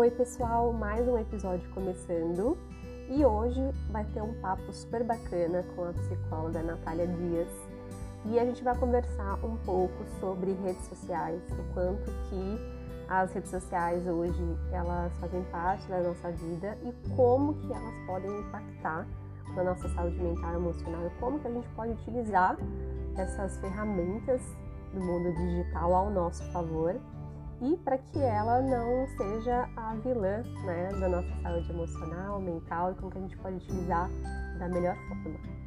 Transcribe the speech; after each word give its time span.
Oi, 0.00 0.10
pessoal, 0.10 0.72
mais 0.72 1.06
um 1.06 1.18
episódio 1.18 1.68
começando. 1.74 2.56
E 3.10 3.22
hoje 3.22 3.60
vai 3.90 4.02
ter 4.02 4.22
um 4.22 4.32
papo 4.40 4.72
super 4.72 5.04
bacana 5.04 5.62
com 5.76 5.84
a 5.84 5.92
psicóloga 5.92 6.62
Natália 6.62 7.06
Dias. 7.06 7.48
E 8.24 8.38
a 8.38 8.46
gente 8.46 8.64
vai 8.64 8.74
conversar 8.78 9.34
um 9.44 9.58
pouco 9.58 10.02
sobre 10.18 10.54
redes 10.54 10.82
sociais, 10.86 11.42
o 11.50 11.74
quanto 11.74 12.10
que 12.30 12.58
as 13.10 13.30
redes 13.34 13.50
sociais 13.50 14.06
hoje 14.06 14.56
elas 14.72 15.12
fazem 15.20 15.42
parte 15.52 15.86
da 15.86 16.00
nossa 16.00 16.30
vida 16.30 16.78
e 16.82 17.14
como 17.14 17.52
que 17.52 17.70
elas 17.70 17.94
podem 18.06 18.40
impactar 18.40 19.06
na 19.54 19.64
nossa 19.64 19.86
saúde 19.90 20.16
mental 20.16 20.52
e 20.52 20.56
emocional 20.56 21.06
e 21.08 21.20
como 21.20 21.38
que 21.40 21.46
a 21.46 21.50
gente 21.50 21.68
pode 21.76 21.92
utilizar 21.92 22.56
essas 23.18 23.58
ferramentas 23.58 24.40
do 24.94 25.00
mundo 25.00 25.30
digital 25.34 25.94
ao 25.94 26.10
nosso 26.10 26.42
favor 26.52 26.98
e 27.60 27.76
para 27.76 27.98
que 27.98 28.18
ela 28.18 28.62
não 28.62 29.06
seja 29.16 29.68
a 29.76 29.94
vilã 29.96 30.42
né, 30.64 30.88
da 30.98 31.08
nossa 31.08 31.28
saúde 31.42 31.70
emocional, 31.70 32.40
mental 32.40 32.92
e 32.92 32.94
como 32.94 33.10
que 33.10 33.18
a 33.18 33.20
gente 33.20 33.36
pode 33.36 33.56
utilizar 33.56 34.10
da 34.58 34.68
melhor 34.68 34.96
forma. 35.08 35.60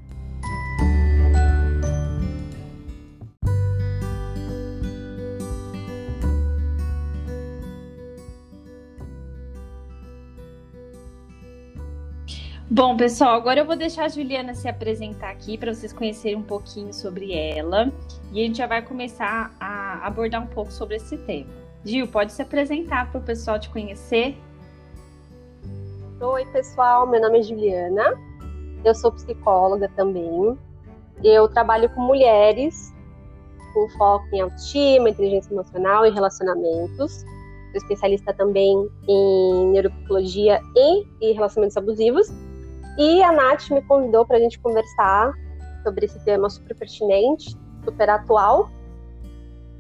Bom, 12.69 12.97
pessoal, 12.97 13.35
agora 13.35 13.59
eu 13.59 13.65
vou 13.67 13.75
deixar 13.75 14.05
a 14.05 14.07
Juliana 14.07 14.55
se 14.55 14.67
apresentar 14.67 15.29
aqui 15.29 15.59
para 15.59 15.71
vocês 15.71 15.93
conhecerem 15.93 16.37
um 16.37 16.41
pouquinho 16.41 16.91
sobre 16.91 17.31
ela 17.31 17.93
e 18.31 18.41
a 18.41 18.47
gente 18.47 18.57
já 18.57 18.65
vai 18.65 18.81
começar 18.81 19.55
a 19.59 20.07
abordar 20.07 20.41
um 20.41 20.47
pouco 20.47 20.71
sobre 20.71 20.95
esse 20.95 21.15
tema. 21.17 21.62
Gil, 21.85 22.07
pode 22.07 22.31
se 22.31 22.41
apresentar 22.41 23.11
para 23.11 23.19
o 23.19 23.23
pessoal 23.23 23.59
te 23.59 23.69
conhecer? 23.69 24.37
Oi, 26.21 26.45
pessoal, 26.45 27.05
meu 27.05 27.19
nome 27.19 27.39
é 27.39 27.43
Juliana, 27.43 28.17
eu 28.85 28.95
sou 28.95 29.11
psicóloga 29.11 29.91
também. 29.93 30.57
Eu 31.21 31.49
trabalho 31.49 31.89
com 31.89 31.99
mulheres, 31.99 32.93
com 33.73 33.89
foco 33.97 34.25
em 34.31 34.39
autoestima, 34.39 35.09
inteligência 35.09 35.53
emocional 35.53 36.05
e 36.05 36.11
relacionamentos. 36.11 37.25
Sou 37.71 37.81
especialista 37.81 38.33
também 38.33 38.89
em 39.09 39.71
neuropsicologia 39.71 40.61
e 40.75 41.33
relacionamentos 41.33 41.75
abusivos. 41.75 42.31
E 42.97 43.21
a 43.21 43.31
Nath 43.33 43.69
me 43.71 43.81
convidou 43.81 44.25
para 44.25 44.37
a 44.37 44.39
gente 44.39 44.57
conversar 44.59 45.33
sobre 45.83 46.05
esse 46.05 46.23
tema 46.23 46.49
super 46.49 46.75
pertinente, 46.75 47.57
super 47.83 48.09
atual, 48.09 48.69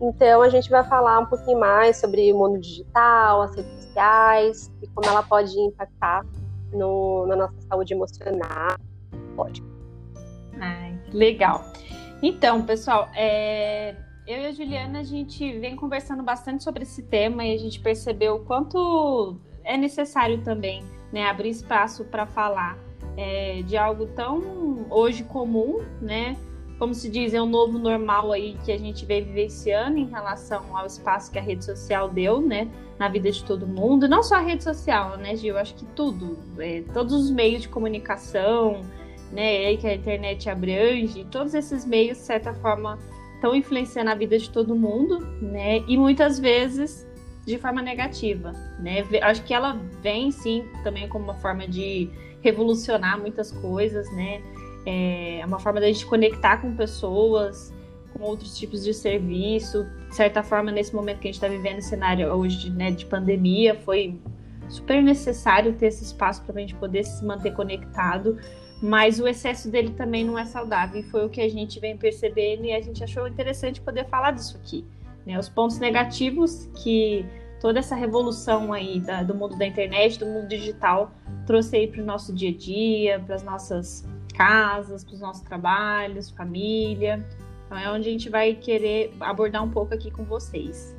então 0.03 0.41
a 0.41 0.49
gente 0.49 0.69
vai 0.69 0.83
falar 0.83 1.19
um 1.19 1.25
pouquinho 1.25 1.57
mais 1.57 1.97
sobre 1.97 2.31
o 2.33 2.37
mundo 2.37 2.59
digital, 2.59 3.43
as 3.43 3.55
redes 3.55 3.71
sociais 3.83 4.71
e 4.81 4.87
como 4.87 5.07
ela 5.07 5.23
pode 5.23 5.57
impactar 5.57 6.25
no, 6.73 7.25
na 7.25 7.37
nossa 7.37 7.55
saúde 7.69 7.93
emocional. 7.93 8.77
Pode. 9.35 9.63
Ai, 10.59 10.99
legal. 11.13 11.63
Então, 12.21 12.63
pessoal, 12.63 13.09
é, 13.15 13.95
eu 14.27 14.41
e 14.41 14.45
a 14.47 14.51
Juliana 14.51 14.99
a 14.99 15.03
gente 15.03 15.57
vem 15.59 15.75
conversando 15.75 16.21
bastante 16.21 16.63
sobre 16.65 16.83
esse 16.83 17.03
tema 17.03 17.45
e 17.45 17.53
a 17.53 17.57
gente 17.57 17.79
percebeu 17.79 18.35
o 18.35 18.39
quanto 18.45 19.37
é 19.63 19.77
necessário 19.77 20.43
também 20.43 20.83
né, 21.13 21.29
abrir 21.29 21.49
espaço 21.49 22.03
para 22.03 22.25
falar 22.25 22.77
é, 23.15 23.61
de 23.61 23.77
algo 23.77 24.07
tão 24.07 24.85
hoje 24.89 25.23
comum, 25.23 25.79
né? 26.01 26.35
Como 26.79 26.93
se 26.93 27.09
diz, 27.09 27.33
é 27.33 27.41
um 27.41 27.45
novo 27.45 27.77
normal 27.77 28.31
aí 28.31 28.57
que 28.65 28.71
a 28.71 28.77
gente 28.77 29.05
vem 29.05 29.23
vivenciando 29.23 29.97
em 29.97 30.07
relação 30.07 30.75
ao 30.75 30.85
espaço 30.85 31.31
que 31.31 31.39
a 31.39 31.41
rede 31.41 31.63
social 31.63 32.09
deu, 32.09 32.41
né, 32.41 32.69
na 32.99 33.07
vida 33.07 33.31
de 33.31 33.43
todo 33.43 33.65
mundo. 33.67 34.07
Não 34.07 34.23
só 34.23 34.35
a 34.35 34.41
rede 34.41 34.63
social, 34.63 35.17
né, 35.17 35.35
Gil? 35.35 35.57
Acho 35.57 35.75
que 35.75 35.85
tudo, 35.95 36.37
é, 36.59 36.83
todos 36.93 37.13
os 37.13 37.29
meios 37.29 37.61
de 37.61 37.69
comunicação, 37.69 38.81
né, 39.31 39.65
aí 39.65 39.77
que 39.77 39.87
a 39.87 39.95
internet 39.95 40.49
abrange, 40.49 41.25
todos 41.31 41.53
esses 41.53 41.85
meios, 41.85 42.17
de 42.17 42.23
certa 42.23 42.53
forma, 42.53 42.99
estão 43.35 43.55
influenciando 43.55 44.09
a 44.09 44.15
vida 44.15 44.37
de 44.37 44.49
todo 44.49 44.75
mundo, 44.75 45.19
né, 45.41 45.83
e 45.87 45.97
muitas 45.97 46.39
vezes 46.39 47.07
de 47.45 47.57
forma 47.57 47.81
negativa, 47.81 48.53
né? 48.79 49.03
Acho 49.21 49.43
que 49.43 49.53
ela 49.53 49.73
vem, 50.01 50.31
sim, 50.31 50.65
também 50.83 51.09
como 51.09 51.25
uma 51.25 51.33
forma 51.33 51.67
de 51.67 52.09
revolucionar 52.41 53.19
muitas 53.19 53.51
coisas, 53.51 54.09
né? 54.13 54.41
É, 54.85 55.39
é 55.39 55.45
uma 55.45 55.59
forma 55.59 55.79
da 55.79 55.87
gente 55.87 56.05
conectar 56.05 56.57
com 56.57 56.75
pessoas, 56.75 57.73
com 58.13 58.23
outros 58.23 58.57
tipos 58.57 58.83
de 58.83 58.93
serviço. 58.93 59.85
De 60.09 60.15
certa 60.15 60.43
forma, 60.43 60.71
nesse 60.71 60.95
momento 60.95 61.19
que 61.19 61.27
a 61.27 61.31
gente 61.31 61.41
está 61.43 61.47
vivendo, 61.47 61.81
cenário 61.81 62.27
hoje 62.33 62.69
né, 62.69 62.91
de 62.91 63.05
pandemia, 63.05 63.75
foi 63.75 64.19
super 64.69 65.01
necessário 65.01 65.73
ter 65.73 65.87
esse 65.87 66.03
espaço 66.03 66.43
para 66.43 66.57
a 66.57 66.59
gente 66.59 66.75
poder 66.75 67.03
se 67.03 67.23
manter 67.25 67.53
conectado. 67.53 68.37
Mas 68.81 69.19
o 69.19 69.27
excesso 69.27 69.69
dele 69.71 69.91
também 69.91 70.25
não 70.25 70.37
é 70.37 70.45
saudável, 70.45 70.99
e 70.99 71.03
foi 71.03 71.25
o 71.25 71.29
que 71.29 71.39
a 71.39 71.49
gente 71.49 71.79
vem 71.79 71.95
percebendo, 71.95 72.65
e 72.65 72.73
a 72.73 72.81
gente 72.81 73.01
achou 73.01 73.25
interessante 73.27 73.79
poder 73.79 74.05
falar 74.07 74.31
disso 74.31 74.57
aqui. 74.57 74.85
Né? 75.25 75.39
Os 75.39 75.47
pontos 75.47 75.79
negativos 75.79 76.69
que 76.83 77.25
toda 77.61 77.79
essa 77.79 77.95
revolução 77.95 78.73
aí 78.73 78.99
da, 78.99 79.23
do 79.23 79.33
mundo 79.33 79.57
da 79.57 79.65
internet, 79.65 80.19
do 80.19 80.25
mundo 80.25 80.49
digital, 80.49 81.11
trouxe 81.45 81.77
aí 81.77 81.87
para 81.87 82.01
o 82.01 82.05
nosso 82.05 82.33
dia 82.33 82.49
a 82.49 82.53
dia, 82.53 83.19
para 83.25 83.35
as 83.35 83.43
nossas 83.43 84.05
casas, 84.33 85.03
para 85.03 85.13
os 85.13 85.21
nossos 85.21 85.43
trabalhos, 85.43 86.29
família. 86.29 87.25
Então 87.65 87.77
é 87.77 87.89
onde 87.89 88.09
a 88.09 88.11
gente 88.11 88.29
vai 88.29 88.53
querer 88.53 89.13
abordar 89.19 89.63
um 89.63 89.69
pouco 89.69 89.93
aqui 89.93 90.11
com 90.11 90.23
vocês. 90.23 90.95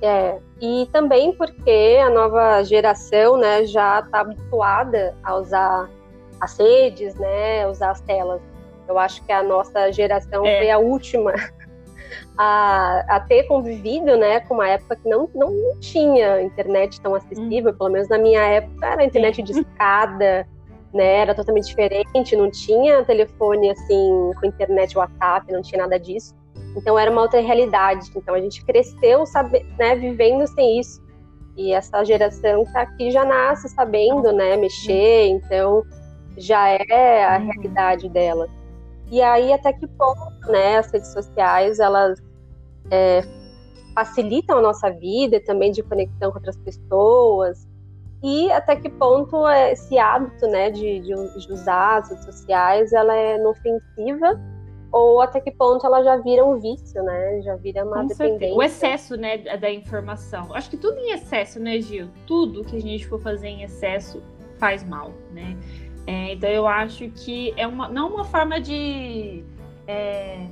É, 0.00 0.38
e 0.60 0.88
também 0.92 1.32
porque 1.32 1.98
a 2.00 2.08
nova 2.08 2.62
geração, 2.62 3.36
né, 3.36 3.66
já 3.66 3.98
está 3.98 4.20
habituada 4.20 5.14
a 5.24 5.36
usar 5.36 5.90
as 6.40 6.56
redes, 6.56 7.14
né, 7.16 7.66
usar 7.66 7.90
as 7.90 8.00
telas. 8.02 8.40
Eu 8.86 8.98
acho 8.98 9.22
que 9.24 9.32
a 9.32 9.42
nossa 9.42 9.90
geração 9.92 10.46
é. 10.46 10.58
foi 10.58 10.70
a 10.70 10.78
última 10.78 11.34
a, 12.38 13.16
a, 13.16 13.20
ter 13.20 13.42
convivido, 13.44 14.16
né, 14.16 14.40
com 14.40 14.54
uma 14.54 14.68
época 14.68 14.96
que 14.96 15.08
não, 15.08 15.28
não, 15.34 15.78
tinha 15.80 16.42
internet 16.42 17.00
tão 17.00 17.14
acessível, 17.14 17.72
hum. 17.72 17.76
pelo 17.76 17.90
menos 17.90 18.08
na 18.08 18.18
minha 18.18 18.40
época 18.40 18.86
era 18.86 19.04
internet 19.04 19.42
de 19.42 19.52
escada, 19.52 20.46
né? 20.92 21.18
Era 21.18 21.34
totalmente 21.34 21.66
diferente, 21.66 22.36
não 22.36 22.50
tinha 22.50 23.04
telefone 23.04 23.70
assim 23.70 24.30
com 24.40 24.46
internet, 24.46 24.96
WhatsApp, 24.96 25.52
não 25.52 25.62
tinha 25.62 25.82
nada 25.82 25.98
disso. 25.98 26.34
Então 26.76 26.98
era 26.98 27.10
uma 27.10 27.22
outra 27.22 27.40
realidade. 27.40 28.10
Então 28.14 28.34
a 28.34 28.40
gente 28.40 28.64
cresceu, 28.64 29.26
sabe, 29.26 29.64
né, 29.78 29.94
vivendo 29.96 30.46
sem 30.46 30.78
isso. 30.78 31.02
E 31.56 31.72
essa 31.72 32.04
geração 32.04 32.64
que 32.64 32.72
tá 32.72 32.82
aqui 32.82 33.10
já 33.10 33.24
nasce 33.24 33.68
sabendo, 33.68 34.32
né, 34.32 34.56
mexer, 34.56 35.26
então 35.26 35.82
já 36.36 36.68
é 36.68 37.24
a 37.24 37.38
uhum. 37.38 37.46
realidade 37.46 38.08
dela. 38.08 38.48
E 39.10 39.20
aí 39.20 39.52
até 39.52 39.72
que 39.72 39.86
ponto, 39.86 40.50
né, 40.50 40.78
as 40.78 40.90
redes 40.92 41.12
sociais 41.12 41.80
elas 41.80 42.22
é, 42.90 43.22
facilitam 43.94 44.58
a 44.58 44.62
nossa 44.62 44.90
vida 44.90 45.40
também 45.40 45.72
de 45.72 45.82
conexão 45.82 46.30
com 46.30 46.38
outras 46.38 46.56
pessoas, 46.58 47.66
e 48.22 48.50
até 48.50 48.74
que 48.76 48.88
ponto 48.88 49.48
esse 49.48 49.98
hábito 49.98 50.46
né, 50.48 50.70
de, 50.70 51.00
de, 51.00 51.14
usar 51.52 51.98
as 51.98 52.10
redes 52.10 52.24
sociais 52.24 52.92
ela 52.92 53.14
é 53.14 53.36
inofensiva 53.36 54.40
ou 54.90 55.20
até 55.20 55.40
que 55.40 55.50
ponto 55.50 55.86
ela 55.86 56.02
já 56.02 56.16
vira 56.16 56.44
um 56.44 56.58
vício, 56.58 57.02
né? 57.02 57.42
Já 57.42 57.56
vira 57.56 57.84
uma 57.84 57.96
Com 57.96 58.06
dependência. 58.06 58.38
Certeza. 58.38 58.54
O 58.54 58.62
excesso, 58.62 59.16
né, 59.16 59.36
da 59.58 59.70
informação. 59.70 60.54
Acho 60.54 60.70
que 60.70 60.78
tudo 60.78 60.98
em 60.98 61.12
excesso, 61.12 61.60
né, 61.60 61.78
Gil? 61.80 62.08
Tudo 62.26 62.64
que 62.64 62.76
a 62.76 62.80
gente 62.80 63.06
for 63.06 63.20
fazer 63.20 63.48
em 63.48 63.62
excesso 63.62 64.22
faz 64.56 64.82
mal, 64.82 65.12
né? 65.30 65.56
É, 66.06 66.32
então 66.32 66.48
eu 66.48 66.66
acho 66.66 67.08
que 67.10 67.52
é 67.56 67.66
uma, 67.66 67.88
não 67.88 68.08
uma 68.14 68.24
forma 68.24 68.58
de. 68.58 69.44
É, 69.86 70.46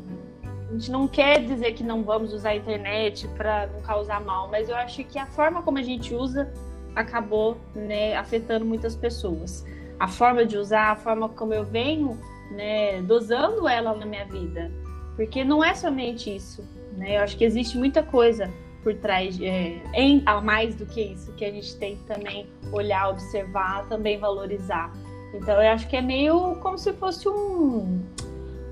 a 0.69 0.72
gente 0.72 0.91
não 0.91 1.09
quer 1.09 1.43
dizer 1.43 1.73
que 1.73 1.82
não 1.82 2.02
vamos 2.02 2.35
usar 2.35 2.50
a 2.50 2.56
internet 2.56 3.26
para 3.29 3.67
não 3.69 3.81
causar 3.81 4.20
mal, 4.20 4.49
mas 4.49 4.69
eu 4.69 4.76
acho 4.76 5.02
que 5.05 5.19
a 5.19 5.26
forma 5.26 5.62
como 5.62 5.79
a 5.79 5.82
gente 5.82 6.14
usa 6.14 6.52
acabou 6.96 7.58
né, 7.75 8.16
afetando 8.16 8.64
muitas 8.64 8.96
pessoas. 8.96 9.64
A 10.00 10.08
forma 10.08 10.44
de 10.44 10.56
usar, 10.56 10.93
a 10.93 10.96
forma 10.96 11.28
como 11.28 11.52
eu 11.54 11.64
venho 11.64 12.19
né, 12.50 13.02
dosando 13.02 13.69
ela 13.69 13.94
na 13.94 14.06
minha 14.06 14.25
vida. 14.25 14.72
Porque 15.14 15.44
não 15.44 15.62
é 15.62 15.75
somente 15.75 16.34
isso. 16.34 16.64
Né? 16.96 17.19
Eu 17.19 17.22
acho 17.22 17.37
que 17.37 17.44
existe 17.44 17.76
muita 17.76 18.02
coisa 18.02 18.50
por 18.82 18.94
trás, 18.94 19.38
é, 19.40 19.82
em, 19.94 20.22
a 20.25 20.40
mais 20.40 20.76
do 20.76 20.87
que 20.87 21.00
isso, 21.00 21.32
que 21.32 21.44
a 21.44 21.50
gente 21.50 21.76
tem 21.76 21.96
que 21.96 22.04
também 22.04 22.46
olhar, 22.72 23.08
observar, 23.10 23.87
também 23.88 24.16
valorizar. 24.16 24.92
Então 25.34 25.60
eu 25.60 25.72
acho 25.72 25.88
que 25.88 25.96
é 25.96 26.00
meio 26.00 26.54
como 26.60 26.78
se 26.78 26.92
fosse 26.92 27.28
um, 27.28 28.00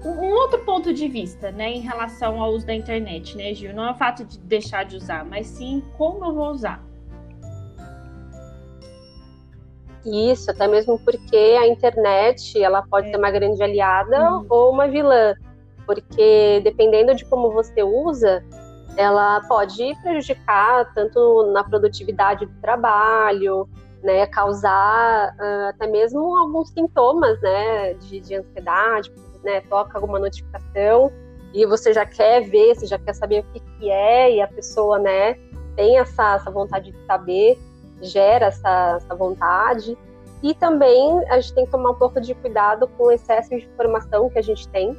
um 0.04 0.30
outro 0.30 0.60
ponto 0.60 0.94
de 0.94 1.08
vista, 1.08 1.50
né, 1.50 1.72
em 1.72 1.80
relação 1.80 2.40
ao 2.40 2.52
uso 2.52 2.64
da 2.64 2.74
internet, 2.74 3.36
né, 3.36 3.52
Gil? 3.54 3.74
Não 3.74 3.88
é 3.88 3.90
o 3.90 3.94
fato 3.94 4.24
de 4.24 4.38
deixar 4.38 4.84
de 4.84 4.96
usar, 4.96 5.24
mas 5.24 5.48
sim 5.48 5.82
como 5.98 6.24
eu 6.24 6.32
vou 6.32 6.50
usar. 6.52 6.80
Isso, 10.04 10.50
até 10.50 10.68
mesmo 10.68 10.98
porque 10.98 11.36
a 11.36 11.66
internet 11.66 12.62
ela 12.62 12.82
pode 12.82 13.08
é. 13.08 13.10
ser 13.10 13.16
uma 13.16 13.30
grande 13.30 13.62
aliada 13.62 14.32
uhum. 14.32 14.46
ou 14.48 14.70
uma 14.70 14.86
vilã, 14.86 15.34
porque 15.86 16.60
dependendo 16.62 17.14
de 17.14 17.24
como 17.24 17.50
você 17.50 17.82
usa, 17.82 18.44
ela 18.96 19.40
pode 19.48 19.94
prejudicar 20.02 20.92
tanto 20.94 21.50
na 21.52 21.64
produtividade 21.64 22.46
do 22.46 22.60
trabalho, 22.60 23.68
né, 24.02 24.26
causar 24.26 25.34
uh, 25.34 25.68
até 25.70 25.86
mesmo 25.86 26.36
alguns 26.36 26.68
sintomas, 26.68 27.40
né, 27.40 27.94
de, 27.94 28.20
de 28.20 28.34
ansiedade, 28.34 29.10
né, 29.42 29.62
toca 29.62 29.96
alguma 29.96 30.18
notificação 30.18 31.10
e 31.54 31.64
você 31.64 31.92
já 31.92 32.04
quer 32.04 32.42
ver, 32.42 32.74
você 32.74 32.86
já 32.86 32.98
quer 32.98 33.14
saber 33.14 33.40
o 33.40 33.44
que, 33.52 33.60
que 33.60 33.90
é 33.90 34.36
e 34.36 34.42
a 34.42 34.48
pessoa, 34.48 34.98
né, 34.98 35.34
tem 35.74 35.98
essa, 35.98 36.34
essa 36.34 36.50
vontade 36.50 36.92
de 36.92 37.06
saber, 37.06 37.58
gera 38.00 38.46
essa, 38.46 38.96
essa 38.96 39.14
vontade. 39.14 39.96
E 40.42 40.54
também 40.54 41.26
a 41.30 41.40
gente 41.40 41.54
tem 41.54 41.64
que 41.64 41.70
tomar 41.70 41.90
um 41.90 41.94
pouco 41.94 42.20
de 42.20 42.34
cuidado 42.34 42.86
com 42.98 43.04
o 43.04 43.10
excesso 43.10 43.50
de 43.50 43.64
informação 43.64 44.28
que 44.28 44.38
a 44.38 44.42
gente 44.42 44.68
tem. 44.68 44.96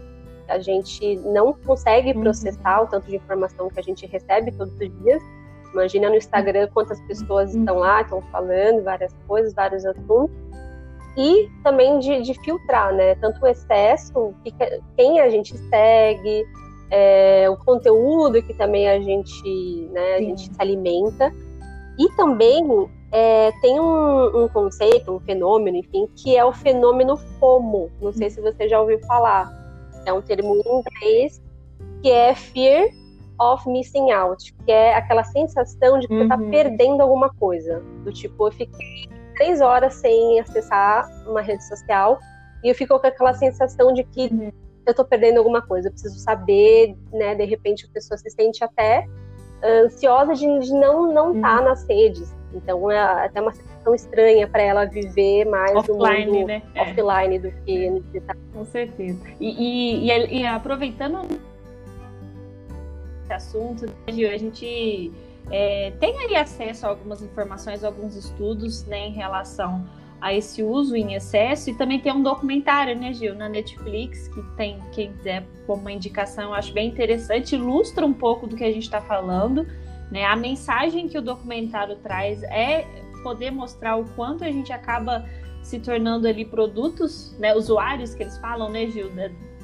A 0.48 0.60
gente 0.60 1.18
não 1.18 1.54
consegue 1.54 2.12
uhum. 2.14 2.22
processar 2.22 2.80
uhum. 2.80 2.86
o 2.86 2.88
tanto 2.88 3.08
de 3.08 3.16
informação 3.16 3.70
que 3.70 3.80
a 3.80 3.84
gente 3.84 4.06
recebe 4.08 4.52
todos 4.52 4.74
os 4.74 5.04
dias. 5.04 5.22
Imagina 5.72 6.10
no 6.10 6.16
Instagram 6.16 6.68
quantas 6.74 7.00
pessoas 7.02 7.54
uhum. 7.54 7.60
estão 7.60 7.78
lá, 7.78 8.02
estão 8.02 8.22
falando 8.32 8.84
várias 8.84 9.14
coisas, 9.28 9.54
vários 9.54 9.86
assuntos. 9.86 10.36
E 11.18 11.50
também 11.64 12.00
de, 12.00 12.22
de 12.22 12.34
filtrar, 12.42 12.94
né? 12.94 13.16
Tanto 13.16 13.44
o 13.44 13.48
excesso, 13.48 14.34
que, 14.44 14.54
quem 14.98 15.20
a 15.20 15.30
gente 15.30 15.58
segue, 15.70 16.46
é, 16.92 17.50
o 17.50 17.58
conteúdo 17.58 18.42
que 18.42 18.54
também 18.54 18.90
a 18.90 19.00
gente, 19.00 19.90
né, 19.92 20.16
a 20.16 20.20
gente 20.20 20.54
se 20.54 20.56
alimenta. 20.58 21.32
E 21.98 22.10
também 22.16 22.64
é, 23.12 23.52
tem 23.62 23.80
um, 23.80 24.44
um, 24.44 24.48
conceito, 24.50 25.12
um 25.12 25.20
fenômeno, 25.20 25.78
enfim, 25.78 26.08
que 26.16 26.36
é 26.36 26.44
o 26.44 26.52
fenômeno 26.52 27.16
FOMO. 27.40 27.90
Não 28.02 28.12
sei 28.12 28.30
se 28.30 28.42
você 28.42 28.68
já 28.68 28.80
ouviu 28.80 29.00
falar. 29.06 29.50
É 30.06 30.14
um 30.14 30.22
termo 30.22 30.56
em 30.56 30.80
inglês 30.80 31.42
que 32.02 32.12
é 32.12 32.36
Fear 32.36 32.90
of 33.40 33.68
Missing 33.70 34.12
Out, 34.12 34.54
que 34.66 34.72
é 34.72 34.96
aquela 34.96 35.24
sensação 35.24 36.00
de 36.00 36.08
que 36.08 36.14
tá 36.28 36.36
uhum. 36.36 36.42
você 36.42 36.46
está 36.46 36.50
perdendo 36.50 37.02
alguma 37.02 37.30
coisa. 37.34 37.82
Do 38.04 38.12
tipo, 38.12 38.48
eu 38.48 38.52
fiquei 38.52 39.10
três 39.36 39.62
horas 39.62 39.94
sem 39.96 40.40
acessar 40.40 41.10
uma 41.28 41.42
rede 41.42 41.66
social 41.68 42.20
e 42.64 42.70
eu 42.70 42.76
fico 42.76 43.00
com 43.00 43.08
aquela 43.08 43.34
sensação 43.34 43.94
de 43.94 44.04
que 44.04 44.28
uhum. 44.28 44.52
eu 44.86 44.92
estou 44.92 45.06
perdendo 45.06 45.38
alguma 45.38 45.62
coisa, 45.62 45.88
eu 45.88 45.92
preciso 45.92 46.20
saber, 46.20 46.96
né? 47.12 47.36
De 47.36 47.46
repente 47.46 47.86
a 47.86 47.94
pessoa 47.94 48.18
se 48.18 48.30
sente 48.30 48.64
até 48.64 49.08
ansiosa 49.66 50.34
de, 50.34 50.60
de 50.60 50.74
não 50.74 51.12
não 51.12 51.36
estar 51.36 51.56
tá 51.56 51.60
uhum. 51.60 51.66
nas 51.66 51.88
redes. 51.88 52.36
Então 52.54 52.90
é 52.90 53.00
até 53.00 53.42
uma 53.42 53.54
situação 53.54 53.94
estranha 53.94 54.48
para 54.48 54.62
ela 54.62 54.86
viver 54.86 55.46
mais 55.46 55.76
offline, 55.76 56.26
no 56.26 56.34
mundo 56.34 56.48
né? 56.48 56.62
É. 56.74 56.82
offline 56.82 57.36
é. 57.36 57.40
do 57.40 57.52
que 57.64 57.90
no 57.90 58.02
digital. 58.02 58.36
Com 58.54 58.66
certeza. 58.66 59.20
E, 59.40 60.08
e, 60.08 60.40
e 60.40 60.46
aproveitando 60.46 61.20
esse 63.24 63.34
assunto, 63.34 63.86
a 64.08 64.12
gente 64.38 65.12
é, 65.52 65.92
tem 66.00 66.18
aí 66.18 66.36
acesso 66.36 66.86
a 66.86 66.90
algumas 66.90 67.22
informações, 67.22 67.84
alguns 67.84 68.16
estudos 68.16 68.86
né, 68.86 69.08
em 69.08 69.12
relação 69.12 69.86
a 70.26 70.34
esse 70.34 70.64
uso 70.64 70.96
em 70.96 71.14
excesso 71.14 71.70
e 71.70 71.76
também 71.76 72.00
tem 72.00 72.12
um 72.12 72.24
documentário, 72.24 73.00
né, 73.00 73.14
Gil, 73.14 73.36
na 73.36 73.48
Netflix, 73.48 74.28
que 74.30 74.42
tem, 74.58 74.80
quem 74.92 75.14
quiser 75.14 75.46
como 75.68 75.82
uma 75.82 75.92
indicação, 75.92 76.46
eu 76.46 76.54
acho 76.56 76.74
bem 76.74 76.88
interessante, 76.88 77.54
ilustra 77.54 78.04
um 78.04 78.12
pouco 78.12 78.48
do 78.48 78.56
que 78.56 78.64
a 78.64 78.72
gente 78.72 78.86
está 78.86 79.00
falando, 79.00 79.68
né? 80.10 80.26
A 80.26 80.36
mensagem 80.36 81.08
que 81.08 81.16
o 81.16 81.22
documentário 81.22 81.98
traz 81.98 82.42
é 82.42 82.88
poder 83.22 83.52
mostrar 83.52 83.98
o 83.98 84.06
quanto 84.16 84.44
a 84.44 84.48
gente 84.48 84.74
acaba 84.74 85.30
se 85.62 85.78
tornando 85.78 86.28
ali 86.28 86.44
produtos, 86.44 87.38
né, 87.38 87.54
usuários 87.54 88.16
que 88.16 88.24
eles 88.24 88.40
falam, 88.40 88.68
né, 88.68 88.88
Gil, 88.88 89.12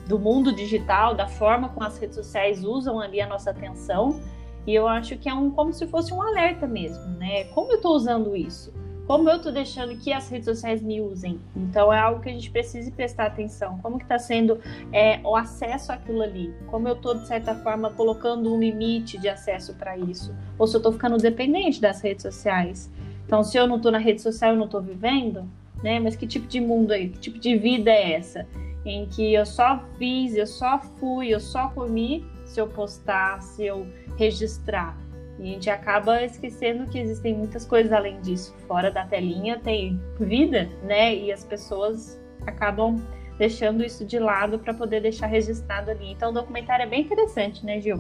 do 0.07 0.19
mundo 0.19 0.53
digital, 0.53 1.15
da 1.15 1.27
forma 1.27 1.69
como 1.69 1.87
as 1.87 1.97
redes 1.97 2.15
sociais 2.15 2.63
usam 2.63 2.99
ali 2.99 3.19
a 3.19 3.25
nossa 3.25 3.49
atenção. 3.49 4.21
E 4.67 4.75
eu 4.75 4.87
acho 4.87 5.17
que 5.17 5.27
é 5.27 5.33
um 5.33 5.49
como 5.49 5.73
se 5.73 5.87
fosse 5.87 6.13
um 6.13 6.21
alerta 6.21 6.67
mesmo, 6.67 7.03
né? 7.17 7.45
Como 7.45 7.71
eu 7.71 7.77
estou 7.77 7.95
usando 7.95 8.35
isso? 8.35 8.71
Como 9.07 9.29
eu 9.29 9.37
estou 9.37 9.51
deixando 9.51 9.97
que 9.97 10.13
as 10.13 10.29
redes 10.29 10.45
sociais 10.45 10.81
me 10.81 11.01
usem? 11.01 11.39
Então 11.55 11.91
é 11.91 11.99
algo 11.99 12.21
que 12.21 12.29
a 12.29 12.31
gente 12.31 12.49
precisa 12.49 12.89
prestar 12.91 13.25
atenção. 13.25 13.77
Como 13.79 13.97
que 13.97 14.03
está 14.03 14.17
sendo 14.17 14.59
é, 14.93 15.19
o 15.23 15.35
acesso 15.35 15.91
àquilo 15.91 16.21
ali? 16.21 16.53
Como 16.67 16.87
eu 16.87 16.93
estou 16.93 17.15
de 17.15 17.27
certa 17.27 17.55
forma 17.55 17.91
colocando 17.91 18.53
um 18.53 18.59
limite 18.59 19.17
de 19.17 19.27
acesso 19.27 19.73
para 19.73 19.97
isso? 19.97 20.33
Ou 20.57 20.67
se 20.67 20.75
eu 20.75 20.79
estou 20.79 20.91
ficando 20.91 21.17
dependente 21.17 21.81
das 21.81 22.01
redes 22.01 22.21
sociais? 22.21 22.89
Então 23.25 23.43
se 23.43 23.57
eu 23.57 23.67
não 23.67 23.77
estou 23.77 23.91
na 23.91 23.97
rede 23.97 24.21
social, 24.21 24.51
eu 24.51 24.57
não 24.57 24.65
estou 24.65 24.81
vivendo, 24.81 25.49
né? 25.83 25.99
Mas 25.99 26.15
que 26.15 26.27
tipo 26.27 26.47
de 26.47 26.61
mundo 26.61 26.93
é? 26.93 26.99
Que 26.99 27.17
tipo 27.17 27.39
de 27.39 27.57
vida 27.57 27.91
é 27.91 28.13
essa? 28.13 28.47
Em 28.85 29.05
que 29.07 29.33
eu 29.33 29.45
só 29.45 29.83
fiz, 29.97 30.35
eu 30.35 30.47
só 30.47 30.79
fui, 30.99 31.29
eu 31.29 31.39
só 31.39 31.69
comi 31.69 32.25
se 32.45 32.59
eu 32.59 32.67
postar, 32.67 33.41
se 33.41 33.65
eu 33.65 33.87
registrar. 34.17 34.97
E 35.39 35.43
a 35.43 35.53
gente 35.53 35.69
acaba 35.69 36.23
esquecendo 36.23 36.89
que 36.89 36.99
existem 36.99 37.35
muitas 37.35 37.65
coisas 37.65 37.91
além 37.91 38.19
disso. 38.21 38.55
Fora 38.67 38.91
da 38.91 39.05
telinha 39.05 39.59
tem 39.59 39.99
vida, 40.19 40.69
né? 40.83 41.15
E 41.15 41.31
as 41.31 41.43
pessoas 41.43 42.21
acabam 42.45 43.01
deixando 43.37 43.83
isso 43.83 44.05
de 44.05 44.19
lado 44.19 44.59
para 44.59 44.73
poder 44.73 45.01
deixar 45.01 45.27
registrado 45.27 45.91
ali. 45.91 46.11
Então 46.11 46.29
o 46.29 46.33
documentário 46.33 46.83
é 46.83 46.85
bem 46.85 47.01
interessante, 47.01 47.65
né, 47.65 47.79
Gil? 47.79 47.97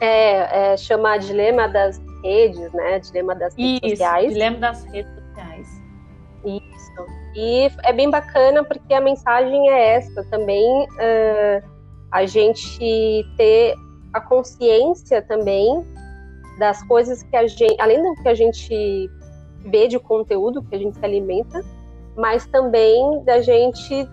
É, 0.00 0.72
é 0.72 0.76
chama 0.76 1.16
Dilema 1.18 1.68
das 1.68 2.00
Redes, 2.22 2.72
né? 2.72 2.98
Dilema 3.00 3.34
das 3.34 3.54
Redes 3.56 3.80
isso, 3.82 3.90
Sociais. 3.90 4.32
Dilema 4.32 4.58
das 4.58 4.84
Redes 4.84 5.12
Sociais. 5.14 5.82
Isso. 6.44 7.06
E 7.34 7.70
é 7.84 7.92
bem 7.92 8.10
bacana 8.10 8.62
porque 8.62 8.92
a 8.94 9.00
mensagem 9.00 9.70
é 9.70 9.94
essa 9.94 10.22
também. 10.24 10.84
Uh, 10.84 11.72
a 12.10 12.26
gente 12.26 13.24
ter 13.36 13.74
a 14.12 14.20
consciência 14.20 15.22
também 15.22 15.82
das 16.58 16.82
coisas 16.84 17.22
que 17.22 17.36
a 17.36 17.46
gente, 17.46 17.76
além 17.80 18.02
do 18.02 18.22
que 18.22 18.28
a 18.28 18.34
gente 18.34 19.10
vê 19.64 19.88
de 19.88 19.98
conteúdo 19.98 20.62
que 20.62 20.74
a 20.74 20.78
gente 20.78 20.98
se 20.98 21.04
alimenta, 21.04 21.64
mas 22.16 22.46
também 22.46 23.22
da 23.24 23.40
gente 23.40 24.08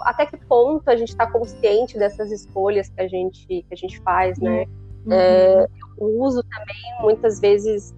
até 0.00 0.26
que 0.26 0.36
ponto 0.46 0.88
a 0.88 0.96
gente 0.96 1.08
está 1.08 1.26
consciente 1.26 1.98
dessas 1.98 2.30
escolhas 2.30 2.88
que 2.88 3.00
a 3.00 3.08
gente 3.08 3.46
que 3.46 3.66
a 3.72 3.76
gente 3.76 4.00
faz, 4.00 4.38
né? 4.38 4.66
Uhum. 5.04 5.12
É, 5.12 5.66
o 5.98 6.22
uso 6.22 6.42
também 6.42 7.00
muitas 7.00 7.40
vezes 7.40 7.94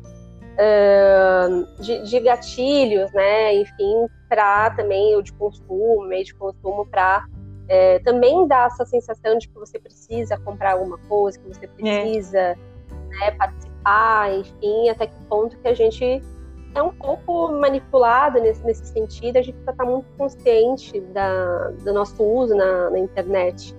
uh, 0.54 1.82
de, 1.82 2.02
de, 2.02 2.20
gatilhos, 2.20 3.10
né? 3.12 3.54
Enfim, 3.56 4.06
para 4.28 4.70
também 4.70 5.16
o 5.16 5.22
de 5.22 5.32
consumo, 5.32 6.06
meio 6.06 6.24
de 6.24 6.34
consumo 6.34 6.86
para 6.86 7.26
é, 7.68 7.98
também 7.98 8.46
dá 8.48 8.64
essa 8.64 8.86
sensação 8.86 9.36
de 9.36 9.46
que 9.46 9.54
você 9.54 9.78
precisa 9.78 10.38
comprar 10.38 10.72
alguma 10.72 10.96
coisa, 11.06 11.38
que 11.38 11.46
você 11.46 11.66
é. 11.66 11.68
precisa 11.68 12.38
é. 12.38 12.56
Né, 13.08 13.30
participar, 13.32 14.32
enfim, 14.34 14.88
até 14.88 15.06
que 15.06 15.14
ponto 15.28 15.56
que 15.58 15.68
a 15.68 15.74
gente 15.74 16.22
é 16.74 16.82
um 16.82 16.92
pouco 16.92 17.48
manipulado 17.52 18.40
nesse, 18.40 18.64
nesse 18.64 18.86
sentido, 18.86 19.38
a 19.38 19.42
gente 19.42 19.54
precisa 19.54 19.70
estar 19.72 19.84
muito 19.84 20.06
consciente 20.16 21.00
da, 21.00 21.70
do 21.70 21.92
nosso 21.92 22.22
uso 22.22 22.54
na, 22.54 22.90
na 22.90 22.98
internet. 22.98 23.74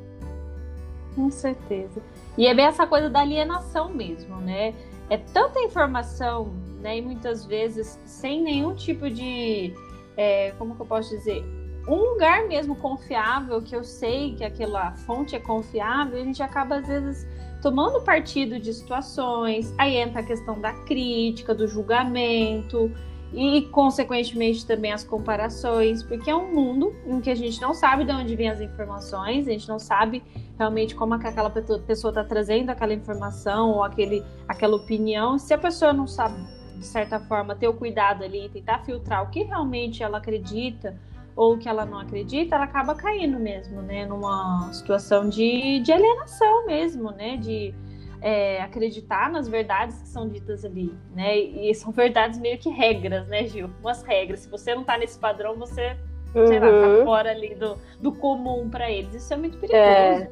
Com 1.15 1.29
certeza. 1.29 2.01
E 2.38 2.48
é 2.48 2.53
bem 2.53 2.65
essa 2.65 2.88
coisa 2.88 3.09
da 3.09 3.19
alienação 3.19 3.89
mesmo, 3.89 4.38
né? 4.38 4.74
É 5.09 5.17
tanta 5.17 5.59
informação, 5.59 6.53
né? 6.81 6.98
E 6.98 7.01
muitas 7.01 7.45
vezes 7.45 8.00
sem 8.05 8.41
nenhum 8.41 8.75
tipo 8.75 9.09
de. 9.09 9.74
É, 10.15 10.51
como 10.57 10.75
que 10.75 10.81
eu 10.81 10.86
posso 10.86 11.09
dizer? 11.09 11.43
um 11.89 12.12
lugar 12.12 12.48
mesmo 12.48 12.75
confiável, 12.75 13.62
que 13.62 13.75
eu 13.75 13.83
sei 13.83 14.36
que 14.36 14.43
aquela 14.43 14.91
fonte 14.91 15.36
é 15.36 15.39
confiável, 15.39 16.21
a 16.21 16.24
gente 16.24 16.41
acaba 16.43 16.75
às 16.75 16.88
vezes 16.88 17.27
tomando 17.62 18.01
partido 18.01 18.60
de 18.60 18.74
situações, 18.74 19.74
aí 19.78 19.98
entra 19.98 20.22
a 20.22 20.24
questão 20.24 20.60
da 20.60 20.74
crítica, 20.74 21.54
do 21.54 21.68
julgamento 21.68 22.92
e, 23.34 23.63
consequentemente, 23.72 24.66
também 24.66 24.92
as 24.92 25.04
comparações, 25.04 26.01
porque 26.01 26.30
é 26.30 26.36
um 26.36 26.54
mundo 26.54 26.96
em 27.06 27.20
que 27.22 27.30
a 27.30 27.36
gente 27.36 27.62
não 27.62 27.74
sabe 27.74 28.04
de 28.04 28.12
onde 28.12 28.36
vêm 28.36 28.50
as 28.50 28.62
informações, 28.62 29.48
a 29.48 29.51
gente 29.51 29.68
não 29.68 29.78
sabe 29.78 30.24
realmente 30.58 30.96
como 30.96 31.13
aquela 31.13 31.50
pessoa 31.50 32.12
está 32.12 32.24
trazendo 32.24 32.70
aquela 32.70 32.94
informação 32.94 33.72
ou 33.72 33.84
aquele, 33.84 34.24
aquela 34.48 34.75
opinião. 34.75 35.38
Se 35.38 35.54
a 35.54 35.58
pessoa 35.58 35.94
não 35.94 36.08
sabe, 36.08 36.36
de 36.78 36.86
certa 36.86 37.20
forma, 37.20 37.56
ter 37.56 37.68
o 37.68 37.74
cuidado 37.74 38.24
ali 38.24 38.50
tentar 38.50 38.80
filtrar 38.80 39.24
o 39.24 39.30
que 39.30 39.44
realmente 39.44 40.01
ela 40.01 40.18
acredita 40.18 40.98
ou 41.39 41.58
que 41.58 41.69
ela 41.69 41.86
não 41.86 42.00
acredita, 42.00 42.55
ela 42.55 42.65
acaba 42.65 42.93
caindo 42.93 43.39
mesmo, 43.39 43.81
né? 43.81 44.05
Numa 44.05 44.69
situação 44.74 45.29
de, 45.29 45.79
de 45.79 45.89
alienação 45.89 46.65
mesmo, 46.65 47.12
né? 47.12 47.38
De 47.38 47.74
é, 48.22 48.62
acreditar 48.62 49.31
nas 49.31 49.48
verdades 49.48 50.01
que 50.01 50.10
são 50.10 50.27
ditas 50.27 50.65
ali, 50.65 50.93
né? 51.15 51.38
E 51.38 51.74
são 51.74 51.93
verdades 51.93 52.38
meio 52.38 52.58
que 52.58 52.69
regras, 52.69 53.25
né, 53.29 53.46
Gil? 53.46 53.69
Umas 53.79 54.03
regras. 54.03 54.41
Se 54.41 54.50
você 54.50 54.75
não 54.75 54.84
tá 54.84 54.98
nesse 54.98 55.17
padrão, 55.17 55.55
você, 55.55 55.96
uhum. 56.36 56.46
sei 56.46 56.60
lá, 56.60 56.67
tá 56.67 56.88
uhum. 56.88 57.05
fora 57.05 57.31
ali 57.31 57.55
do, 57.55 57.77
do 58.01 58.12
comum 58.12 58.69
para 58.69 58.91
eles. 58.91 59.15
Isso 59.15 59.34
é 59.34 59.38
muito 59.38 59.58
perigoso. 59.60 59.81
É. 59.81 60.29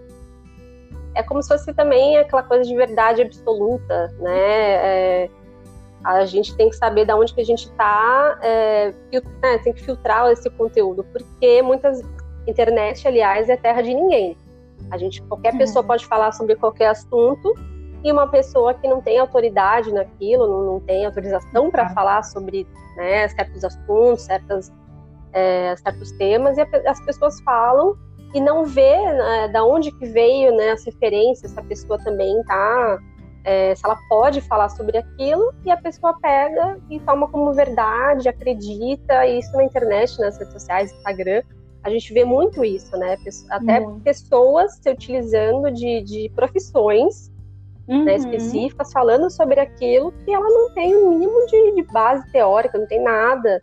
é 1.15 1.23
como 1.23 1.41
se 1.41 1.47
fosse 1.47 1.73
também 1.73 2.17
aquela 2.17 2.43
coisa 2.43 2.65
de 2.65 2.75
verdade 2.75 3.21
absoluta, 3.21 4.13
né? 4.19 5.23
É 5.23 5.29
a 6.07 6.25
gente 6.25 6.55
tem 6.55 6.69
que 6.69 6.75
saber 6.77 7.05
de 7.05 7.13
onde 7.13 7.33
que 7.33 7.41
a 7.41 7.45
gente 7.45 7.65
está, 7.65 8.39
é, 8.41 8.93
né, 9.41 9.57
tem 9.63 9.73
que 9.73 9.83
filtrar 9.83 10.31
esse 10.31 10.49
conteúdo, 10.51 11.03
porque 11.11 11.61
muitas 11.61 12.01
internet, 12.47 13.05
aliás, 13.05 13.49
é 13.49 13.57
terra 13.57 13.81
de 13.81 13.93
ninguém. 13.93 14.37
A 14.89 14.97
gente, 14.97 15.21
qualquer 15.23 15.51
uhum. 15.51 15.59
pessoa 15.59 15.83
pode 15.83 16.05
falar 16.05 16.31
sobre 16.31 16.55
qualquer 16.55 16.87
assunto 16.87 17.53
e 18.05 18.09
uma 18.11 18.27
pessoa 18.27 18.73
que 18.73 18.87
não 18.87 19.01
tem 19.01 19.19
autoridade 19.19 19.91
naquilo, 19.91 20.47
não, 20.47 20.73
não 20.73 20.79
tem 20.79 21.05
autorização 21.05 21.69
para 21.69 21.89
falar 21.89 22.23
sobre 22.23 22.65
né, 22.95 23.27
certos 23.27 23.65
assuntos, 23.65 24.23
certas, 24.23 24.71
é, 25.33 25.75
certos 25.75 26.11
temas, 26.13 26.57
e 26.57 26.61
a, 26.61 26.67
as 26.85 27.03
pessoas 27.03 27.41
falam 27.41 27.97
e 28.33 28.39
não 28.39 28.63
vê 28.63 28.95
né, 28.95 29.49
da 29.49 29.65
onde 29.65 29.91
que 29.91 30.05
veio 30.05 30.55
né, 30.55 30.71
as 30.71 30.85
referências, 30.85 31.51
se 31.51 31.59
a 31.59 31.63
pessoa 31.63 31.99
também 32.01 32.39
está 32.39 32.97
é, 33.47 33.73
se 33.73 33.85
ela 33.85 33.97
pode 34.09 34.41
falar 34.41 34.67
sobre 34.67 34.97
aquilo, 34.97 35.53
e 35.63 35.71
a 35.71 35.77
pessoa 35.77 36.19
pega 36.19 36.77
e 36.89 36.99
toma 36.99 37.29
como 37.29 37.53
verdade, 37.53 38.27
acredita, 38.27 39.25
e 39.25 39.39
isso 39.39 39.55
na 39.55 39.63
internet, 39.63 40.19
nas 40.19 40.37
redes 40.37 40.51
sociais, 40.51 40.91
Instagram, 40.91 41.41
a 41.81 41.89
gente 41.89 42.13
vê 42.13 42.25
muito 42.25 42.65
isso, 42.65 42.91
né? 42.97 43.15
Até 43.49 43.79
uhum. 43.79 44.01
pessoas 44.01 44.75
se 44.81 44.91
utilizando 44.91 45.71
de, 45.71 46.01
de 46.01 46.29
profissões 46.35 47.31
né, 47.87 47.95
uhum. 47.95 48.03
né, 48.03 48.15
específicas, 48.17 48.91
falando 48.91 49.29
sobre 49.31 49.61
aquilo 49.61 50.11
que 50.25 50.33
ela 50.33 50.49
não 50.49 50.73
tem 50.73 50.93
o 50.93 51.07
um 51.07 51.09
mínimo 51.11 51.45
de, 51.45 51.75
de 51.75 51.83
base 51.83 52.29
teórica, 52.33 52.77
não 52.77 52.85
tem 52.85 53.01
nada. 53.01 53.61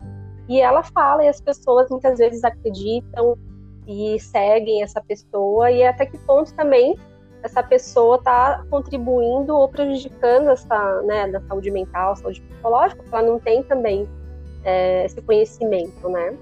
E 0.49 0.59
ela 0.59 0.81
fala, 0.81 1.23
e 1.23 1.27
as 1.27 1.39
pessoas 1.39 1.87
muitas 1.91 2.17
vezes 2.17 2.43
acreditam 2.43 3.37
e 3.85 4.19
seguem 4.19 4.81
essa 4.81 4.99
pessoa, 4.99 5.69
e 5.69 5.83
até 5.83 6.07
que 6.07 6.17
ponto 6.17 6.51
também 6.55 6.97
essa 7.45 7.61
pessoa 7.61 8.15
está 8.15 8.63
contribuindo 8.71 9.55
ou 9.55 9.69
prejudicando 9.69 10.49
essa, 10.49 11.01
né, 11.03 11.27
da 11.27 11.39
saúde 11.41 11.69
mental, 11.69 12.15
saúde 12.15 12.41
psicológica, 12.41 13.03
porque 13.03 13.15
ela 13.15 13.27
não 13.27 13.39
tem 13.39 13.61
também 13.61 14.09
é, 14.63 15.05
esse 15.05 15.21
conhecimento, 15.21 16.09
né? 16.09 16.35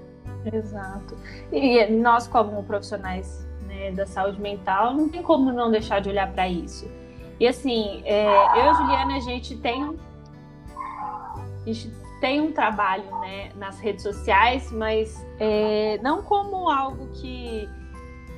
Exato. 0.50 1.14
E 1.52 1.86
nós, 1.90 2.26
como 2.26 2.62
profissionais 2.64 3.46
né, 3.66 3.92
da 3.92 4.06
saúde 4.06 4.40
mental, 4.40 4.94
não 4.94 5.08
tem 5.10 5.22
como 5.22 5.52
não 5.52 5.70
deixar 5.70 6.00
de 6.00 6.08
olhar 6.08 6.32
para 6.32 6.48
isso. 6.48 6.90
E 7.38 7.46
assim, 7.46 8.02
é, 8.06 8.26
eu 8.58 8.72
e 8.72 8.74
Juliana, 8.74 9.16
a 9.16 9.20
gente 9.20 9.56
tem, 9.58 9.82
a 9.84 11.66
gente 11.66 11.90
tem 12.18 12.40
um 12.40 12.52
trabalho 12.52 13.04
né, 13.20 13.50
nas 13.56 13.78
redes 13.78 14.02
sociais, 14.02 14.72
mas 14.72 15.22
é, 15.38 15.98
não 16.02 16.22
como 16.22 16.70
algo 16.70 17.08
que 17.08 17.68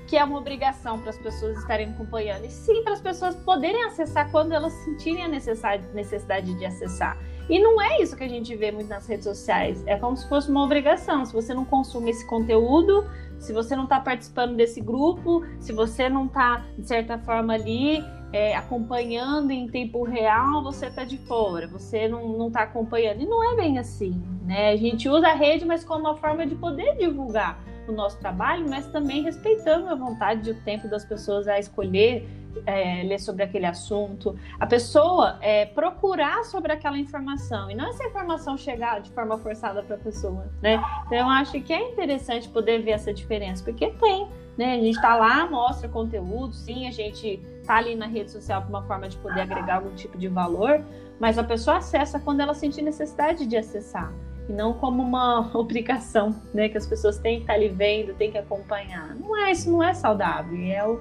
que 0.07 0.17
é 0.17 0.25
uma 0.25 0.39
obrigação 0.39 0.99
para 1.01 1.11
as 1.11 1.19
pessoas 1.19 1.59
estarem 1.59 1.91
acompanhando, 1.91 2.45
e 2.45 2.51
sim 2.51 2.83
para 2.83 2.93
as 2.93 3.01
pessoas 3.01 3.35
poderem 3.35 3.85
acessar 3.85 4.31
quando 4.31 4.53
elas 4.53 4.73
sentirem 4.85 5.25
a 5.25 5.29
necessidade 5.29 6.55
de 6.55 6.65
acessar. 6.65 7.19
E 7.49 7.61
não 7.61 7.81
é 7.81 8.01
isso 8.03 8.17
que 8.17 8.25
a 8.25 8.29
gente 8.29 8.55
vê 8.57 8.73
muito 8.73 8.89
nas 8.89 9.07
redes 9.07 9.25
sociais. 9.25 9.83
É 9.87 9.97
como 9.97 10.17
se 10.17 10.29
fosse 10.29 10.51
uma 10.51 10.65
obrigação. 10.65 11.25
Se 11.25 11.33
você 11.33 11.55
não 11.55 11.65
consome 11.65 12.11
esse 12.11 12.27
conteúdo, 12.27 13.05
se 13.39 13.53
você 13.53 13.77
não 13.77 13.85
está 13.85 14.01
participando 14.01 14.57
desse 14.57 14.81
grupo, 14.81 15.45
se 15.61 15.73
você 15.73 16.09
não 16.09 16.27
está, 16.27 16.65
de 16.77 16.87
certa 16.87 17.19
forma, 17.19 17.55
ali 17.55 18.03
é, 18.33 18.57
acompanhando 18.57 19.53
em 19.53 19.69
tempo 19.69 20.03
real, 20.03 20.63
você 20.63 20.87
está 20.87 21.05
de 21.05 21.19
fora, 21.19 21.69
você 21.69 22.09
não 22.09 22.49
está 22.49 22.63
acompanhando. 22.63 23.23
E 23.23 23.27
não 23.27 23.53
é 23.53 23.55
bem 23.55 23.79
assim. 23.79 24.21
Né? 24.45 24.71
A 24.71 24.77
gente 24.77 25.09
usa 25.09 25.29
a 25.29 25.35
rede, 25.35 25.65
mas 25.65 25.85
como 25.85 26.01
uma 26.01 26.17
forma 26.17 26.45
de 26.47 26.57
poder 26.57 26.97
divulgar 26.97 27.61
o 27.93 27.95
nosso 27.95 28.19
trabalho, 28.19 28.67
mas 28.69 28.87
também 28.87 29.23
respeitando 29.23 29.89
a 29.89 29.95
vontade 29.95 30.49
e 30.49 30.53
o 30.53 30.61
tempo 30.63 30.89
das 30.89 31.05
pessoas 31.05 31.49
a 31.49 31.59
escolher 31.59 32.29
é, 32.65 33.03
ler 33.03 33.19
sobre 33.19 33.43
aquele 33.43 33.67
assunto, 33.67 34.39
a 34.59 34.67
pessoa 34.67 35.39
é, 35.41 35.67
procurar 35.67 36.45
sobre 36.45 36.73
aquela 36.73 36.99
informação 36.99 37.71
e 37.71 37.75
não 37.75 37.89
essa 37.89 38.05
informação 38.05 38.57
chegar 38.57 39.01
de 39.01 39.11
forma 39.11 39.37
forçada 39.39 39.83
para 39.83 39.97
a 39.97 39.99
pessoa, 39.99 40.47
né? 40.63 40.83
Então 41.07 41.19
eu 41.19 41.29
acho 41.29 41.61
que 41.61 41.73
é 41.73 41.91
interessante 41.91 42.49
poder 42.49 42.83
ver 42.83 42.93
essa 42.93 43.13
diferença, 43.13 43.63
porque 43.63 43.91
tem, 43.91 44.29
né? 44.57 44.75
A 44.75 44.81
gente 44.81 44.97
está 44.97 45.17
lá, 45.17 45.47
mostra 45.47 45.89
conteúdo, 45.89 46.55
sim, 46.55 46.87
a 46.87 46.91
gente 46.91 47.41
está 47.61 47.77
ali 47.77 47.95
na 47.95 48.07
rede 48.07 48.31
social 48.31 48.63
por 48.63 48.69
uma 48.69 48.83
forma 48.85 49.09
de 49.09 49.17
poder 49.19 49.41
agregar 49.41 49.77
algum 49.77 49.95
tipo 49.95 50.17
de 50.17 50.29
valor, 50.29 50.83
mas 51.19 51.39
a 51.39 51.45
pessoa 51.45 51.79
acessa 51.79 52.19
quando 52.19 52.41
ela 52.41 52.55
sentir 52.55 52.83
necessidade 52.83 53.47
de 53.47 53.57
acessar 53.57 54.13
e 54.49 54.53
não 54.53 54.73
como 54.75 55.03
uma 55.03 55.51
obrigação, 55.57 56.35
né? 56.53 56.69
Que 56.69 56.79
as 56.79 56.87
pessoas 56.87 57.19
têm 57.19 57.37
que 57.37 57.43
estar 57.43 57.55
ali 57.55 57.69
vendo, 57.69 58.15
têm 58.15 58.31
que 58.31 58.39
acompanhar. 58.39 59.15
Não 59.17 59.37
é 59.37 59.51
isso, 59.51 59.71
não 59.71 59.83
é 59.83 59.95
saudável. 59.95 60.59
É 60.59 60.87
o 60.87 61.01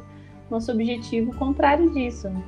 nosso 0.49 0.71
objetivo 0.71 1.35
contrário 1.35 1.91
disso, 1.91 2.29
né? 2.29 2.43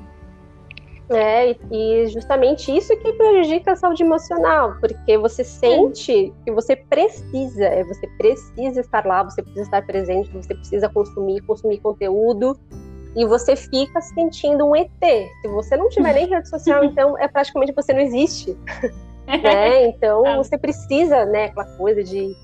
É, 1.09 1.55
e 1.71 2.07
justamente 2.07 2.75
isso 2.75 2.95
que 2.97 3.13
prejudica 3.13 3.71
a 3.71 3.75
saúde 3.77 4.03
emocional, 4.03 4.75
porque 4.81 5.17
você 5.17 5.41
sente 5.41 6.33
que 6.43 6.51
você 6.51 6.75
precisa, 6.75 7.63
é, 7.63 7.81
você 7.85 8.05
precisa 8.17 8.81
estar 8.81 9.05
lá, 9.05 9.23
você 9.23 9.41
precisa 9.41 9.63
estar 9.63 9.85
presente, 9.85 10.29
você 10.31 10.53
precisa 10.53 10.89
consumir, 10.89 11.39
consumir 11.43 11.79
conteúdo, 11.79 12.59
e 13.15 13.25
você 13.25 13.55
fica 13.55 14.01
se 14.01 14.13
sentindo 14.13 14.65
um 14.65 14.75
ET. 14.75 14.91
Se 15.01 15.47
você 15.47 15.77
não 15.77 15.87
tiver 15.89 16.11
nem 16.13 16.27
rede 16.27 16.49
social, 16.49 16.83
então 16.83 17.17
é 17.17 17.27
praticamente 17.27 17.71
você 17.71 17.93
não 17.93 18.01
existe. 18.01 18.57
Né? 19.27 19.85
Então 19.87 20.25
ah. 20.25 20.37
você 20.37 20.57
precisa, 20.57 21.25
né, 21.25 21.45
aquela 21.45 21.65
coisa 21.77 22.03
de 22.03 22.35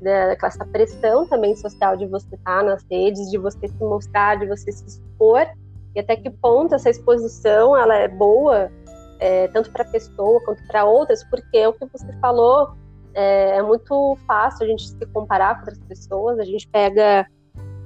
daquela 0.00 0.52
essa 0.52 0.64
pressão 0.66 1.26
também 1.26 1.56
social 1.56 1.96
de 1.96 2.06
você 2.06 2.34
estar 2.34 2.62
nas 2.62 2.84
redes, 2.90 3.30
de 3.30 3.38
você 3.38 3.66
se 3.66 3.82
mostrar, 3.82 4.38
de 4.38 4.46
você 4.46 4.70
se 4.70 4.84
expor, 4.84 5.46
e 5.94 6.00
até 6.00 6.14
que 6.16 6.28
ponto 6.28 6.74
essa 6.74 6.90
exposição 6.90 7.74
ela 7.74 7.96
é 7.96 8.06
boa 8.06 8.70
é, 9.18 9.48
tanto 9.48 9.70
para 9.70 9.82
a 9.82 9.86
pessoa 9.86 10.40
quanto 10.42 10.62
para 10.66 10.84
outras, 10.84 11.24
porque 11.24 11.56
é 11.56 11.68
o 11.68 11.72
que 11.72 11.86
você 11.86 12.12
falou, 12.20 12.74
é, 13.14 13.56
é, 13.56 13.62
muito 13.62 14.16
fácil 14.26 14.66
a 14.66 14.68
gente 14.68 14.88
se 14.88 15.06
comparar 15.06 15.54
com 15.54 15.60
outras 15.60 15.78
pessoas, 15.88 16.38
a 16.38 16.44
gente 16.44 16.68
pega 16.68 17.26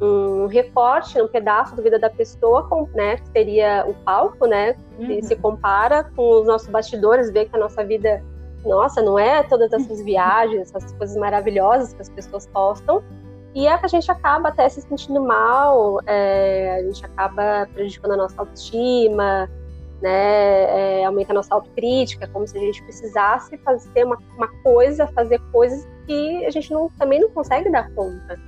um 0.00 0.46
recorte, 0.46 1.20
um 1.20 1.28
pedaço 1.28 1.76
da 1.76 1.82
vida 1.82 1.98
da 1.98 2.08
pessoa, 2.08 2.66
com, 2.68 2.88
né, 2.94 3.16
que 3.16 3.28
seria 3.28 3.84
o 3.86 3.94
palco, 4.02 4.46
né, 4.46 4.74
uhum. 4.98 5.10
e 5.10 5.22
se 5.22 5.36
compara 5.36 6.04
com 6.04 6.40
os 6.40 6.46
nossos 6.46 6.68
bastidores, 6.68 7.30
vê 7.30 7.44
que 7.44 7.54
a 7.54 7.58
nossa 7.58 7.84
vida 7.84 8.22
nossa, 8.64 9.02
não 9.02 9.18
é 9.18 9.42
todas 9.42 9.72
essas 9.72 10.02
viagens, 10.02 10.74
essas 10.74 10.92
coisas 10.92 11.16
maravilhosas 11.16 11.92
que 11.94 12.02
as 12.02 12.08
pessoas 12.08 12.46
postam. 12.46 13.02
E 13.54 13.66
é 13.66 13.76
que 13.78 13.86
a 13.86 13.88
gente 13.88 14.10
acaba 14.10 14.48
até 14.48 14.68
se 14.68 14.80
sentindo 14.82 15.22
mal, 15.22 16.00
é, 16.06 16.76
a 16.78 16.82
gente 16.84 17.04
acaba 17.04 17.68
prejudicando 17.74 18.12
a 18.12 18.16
nossa 18.16 18.40
autoestima, 18.40 19.48
né, 20.00 21.00
é, 21.00 21.04
aumenta 21.04 21.32
a 21.32 21.34
nossa 21.34 21.54
autocrítica, 21.54 22.28
como 22.28 22.46
se 22.46 22.56
a 22.56 22.60
gente 22.60 22.82
precisasse 22.84 23.56
fazer 23.58 24.04
uma, 24.04 24.16
uma 24.36 24.48
coisa, 24.62 25.06
fazer 25.08 25.40
coisas 25.52 25.86
que 26.06 26.44
a 26.46 26.50
gente 26.50 26.72
não, 26.72 26.88
também 26.98 27.20
não 27.20 27.30
consegue 27.30 27.70
dar 27.70 27.90
conta. 27.90 28.38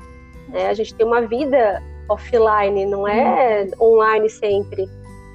Né? 0.49 0.69
A 0.69 0.75
gente 0.75 0.95
tem 0.95 1.05
uma 1.05 1.21
vida 1.23 1.83
offline, 2.09 2.87
não 2.87 3.07
é 3.07 3.69
uhum. 3.81 3.99
online 3.99 4.31
sempre. 4.31 4.89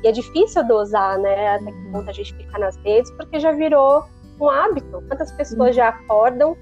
E 0.04 0.08
é 0.08 0.12
difícil 0.12 0.66
dosar, 0.68 1.20
né, 1.20 1.56
até 1.56 1.72
que 1.72 1.92
ponto 1.92 2.10
a 2.10 2.14
gente 2.14 2.34
fica 2.36 2.58
nas 2.58 2.78
redes, 2.78 3.12
porque 3.12 3.40
já 3.40 3.52
virou 3.52 4.04
um 4.39 4.50
hábito. 4.50 5.03
Quantas 5.08 5.32
pessoas 5.32 5.75
já 5.75 5.89
acordam 5.89 6.56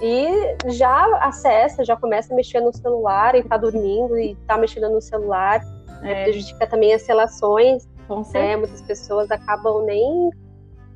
e 0.00 0.56
já 0.70 1.18
acessa, 1.18 1.84
já 1.84 1.96
começa 1.96 2.32
a 2.32 2.36
mexer 2.36 2.60
no 2.60 2.72
celular 2.72 3.34
e 3.34 3.42
tá 3.42 3.56
dormindo 3.56 4.18
e 4.18 4.34
tá 4.46 4.56
mexendo 4.58 4.90
no 4.90 5.00
celular. 5.00 5.60
É. 6.02 6.24
Prejudica 6.24 6.66
também 6.66 6.92
as 6.92 7.06
relações. 7.06 7.88
Né? 8.34 8.56
Muitas 8.56 8.82
pessoas 8.82 9.30
acabam 9.30 9.84
nem 9.86 10.30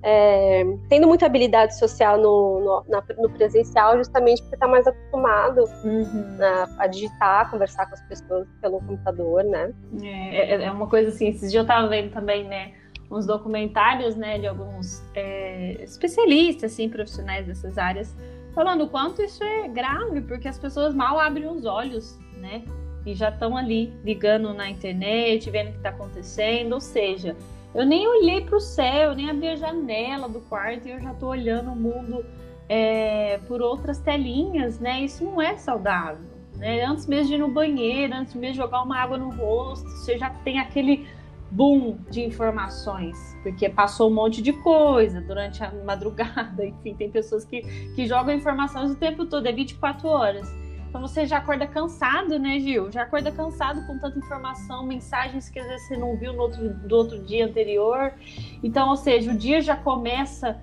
é, 0.02 0.64
tendo 0.88 1.08
muita 1.08 1.26
habilidade 1.26 1.76
social 1.76 2.16
no, 2.16 2.60
no, 2.60 2.84
na, 2.88 3.02
no 3.18 3.28
presencial, 3.30 3.96
justamente 3.96 4.40
porque 4.40 4.54
está 4.54 4.68
mais 4.68 4.86
acostumado 4.86 5.64
uhum. 5.82 6.38
a, 6.40 6.84
a, 6.84 6.86
digitar, 6.86 7.50
conversar 7.50 7.86
com 7.86 7.94
as 7.94 8.02
pessoas 8.02 8.46
pelo 8.60 8.78
computador, 8.80 9.42
né? 9.42 9.72
É, 10.00 10.54
é, 10.54 10.64
é 10.64 10.70
uma 10.70 10.86
coisa 10.86 11.08
assim, 11.08 11.28
esses 11.28 11.50
dias 11.50 11.54
eu 11.54 11.62
estava 11.62 11.88
vendo 11.88 12.12
também, 12.12 12.44
né? 12.44 12.72
Uns 13.10 13.26
documentários, 13.26 14.16
né, 14.16 14.38
de 14.38 14.46
alguns 14.46 15.02
é, 15.14 15.76
especialistas, 15.82 16.72
assim, 16.72 16.88
profissionais 16.88 17.46
dessas 17.46 17.78
áreas, 17.78 18.14
falando 18.54 18.84
o 18.84 18.88
quanto 18.88 19.22
isso 19.22 19.42
é 19.44 19.68
grave, 19.68 20.20
porque 20.22 20.48
as 20.48 20.58
pessoas 20.58 20.94
mal 20.94 21.18
abrem 21.18 21.48
os 21.48 21.64
olhos, 21.64 22.18
né, 22.36 22.64
e 23.04 23.14
já 23.14 23.28
estão 23.28 23.56
ali 23.56 23.92
ligando 24.04 24.52
na 24.52 24.68
internet, 24.68 25.48
vendo 25.50 25.68
o 25.68 25.72
que 25.72 25.76
está 25.78 25.90
acontecendo, 25.90 26.72
ou 26.72 26.80
seja, 26.80 27.36
eu 27.74 27.84
nem 27.84 28.08
olhei 28.08 28.40
para 28.40 28.56
o 28.56 28.60
céu, 28.60 29.14
nem 29.14 29.30
abri 29.30 29.48
a 29.48 29.56
janela 29.56 30.28
do 30.28 30.40
quarto 30.40 30.88
e 30.88 30.90
eu 30.90 31.00
já 31.00 31.12
estou 31.12 31.28
olhando 31.28 31.70
o 31.70 31.76
mundo 31.76 32.24
é, 32.68 33.38
por 33.46 33.62
outras 33.62 33.98
telinhas, 33.98 34.80
né, 34.80 35.02
isso 35.02 35.24
não 35.24 35.40
é 35.40 35.56
saudável. 35.56 36.36
Né? 36.56 36.84
Antes 36.84 37.06
mesmo 37.06 37.28
de 37.28 37.34
ir 37.34 37.38
no 37.38 37.48
banheiro, 37.48 38.14
antes 38.14 38.34
mesmo 38.34 38.54
de 38.54 38.58
jogar 38.58 38.82
uma 38.82 38.98
água 38.98 39.18
no 39.18 39.30
rosto, 39.30 39.88
você 39.90 40.18
já 40.18 40.30
tem 40.30 40.58
aquele 40.58 41.06
boom 41.50 41.98
de 42.10 42.22
informações, 42.22 43.16
porque 43.42 43.68
passou 43.68 44.10
um 44.10 44.14
monte 44.14 44.42
de 44.42 44.52
coisa 44.52 45.20
durante 45.20 45.62
a 45.62 45.72
madrugada, 45.84 46.64
enfim, 46.66 46.94
tem 46.94 47.10
pessoas 47.10 47.44
que, 47.44 47.62
que 47.94 48.06
jogam 48.06 48.34
informações 48.34 48.90
o 48.90 48.96
tempo 48.96 49.26
todo, 49.26 49.46
é 49.46 49.52
24 49.52 50.08
horas. 50.08 50.48
Então 50.88 51.00
você 51.00 51.26
já 51.26 51.38
acorda 51.38 51.66
cansado, 51.66 52.38
né, 52.38 52.58
Gil? 52.58 52.90
Já 52.90 53.02
acorda 53.02 53.30
cansado 53.30 53.86
com 53.86 53.98
tanta 53.98 54.18
informação, 54.18 54.86
mensagens 54.86 55.48
que 55.50 55.58
às 55.58 55.66
vezes 55.66 55.86
você 55.88 55.96
não 55.96 56.16
viu 56.16 56.32
no 56.32 56.40
outro, 56.40 56.68
do 56.72 56.96
outro 56.96 57.18
dia 57.22 57.44
anterior. 57.44 58.14
Então, 58.62 58.88
ou 58.88 58.96
seja, 58.96 59.30
o 59.30 59.36
dia 59.36 59.60
já 59.60 59.76
começa 59.76 60.58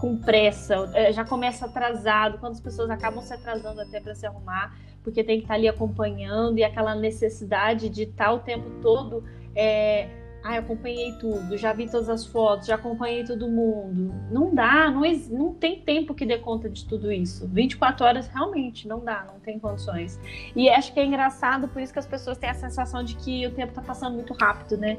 com 0.00 0.16
pressa, 0.16 0.90
é, 0.94 1.12
já 1.12 1.24
começa 1.24 1.66
atrasado, 1.66 2.38
quando 2.38 2.52
as 2.52 2.60
pessoas 2.60 2.88
acabam 2.88 3.20
se 3.20 3.34
atrasando 3.34 3.80
até 3.80 4.00
para 4.00 4.14
se 4.14 4.26
arrumar, 4.26 4.74
porque 5.02 5.24
tem 5.24 5.38
que 5.38 5.44
estar 5.44 5.54
ali 5.54 5.68
acompanhando 5.68 6.58
e 6.58 6.64
aquela 6.64 6.94
necessidade 6.94 7.88
de 7.88 8.04
estar 8.04 8.32
o 8.32 8.38
tempo 8.38 8.70
todo 8.80 9.24
é, 9.54 10.08
ah, 10.42 10.54
eu 10.54 10.60
acompanhei 10.60 11.12
tudo, 11.18 11.56
já 11.56 11.72
vi 11.72 11.90
todas 11.90 12.08
as 12.08 12.24
fotos, 12.24 12.68
já 12.68 12.76
acompanhei 12.76 13.24
todo 13.24 13.48
mundo. 13.48 14.14
Não 14.30 14.54
dá, 14.54 14.90
não, 14.90 15.02
não 15.30 15.52
tem 15.52 15.80
tempo 15.80 16.14
que 16.14 16.24
dê 16.24 16.38
conta 16.38 16.70
de 16.70 16.86
tudo 16.86 17.12
isso. 17.12 17.46
24 17.48 18.06
horas 18.06 18.28
realmente 18.28 18.86
não 18.86 19.04
dá, 19.04 19.26
não 19.26 19.40
tem 19.40 19.58
condições. 19.58 20.18
E 20.54 20.70
acho 20.70 20.92
que 20.94 21.00
é 21.00 21.04
engraçado, 21.04 21.68
por 21.68 21.82
isso 21.82 21.92
que 21.92 21.98
as 21.98 22.06
pessoas 22.06 22.38
têm 22.38 22.48
a 22.48 22.54
sensação 22.54 23.02
de 23.02 23.16
que 23.16 23.46
o 23.46 23.50
tempo 23.50 23.72
tá 23.72 23.82
passando 23.82 24.14
muito 24.14 24.32
rápido, 24.32 24.78
né? 24.78 24.96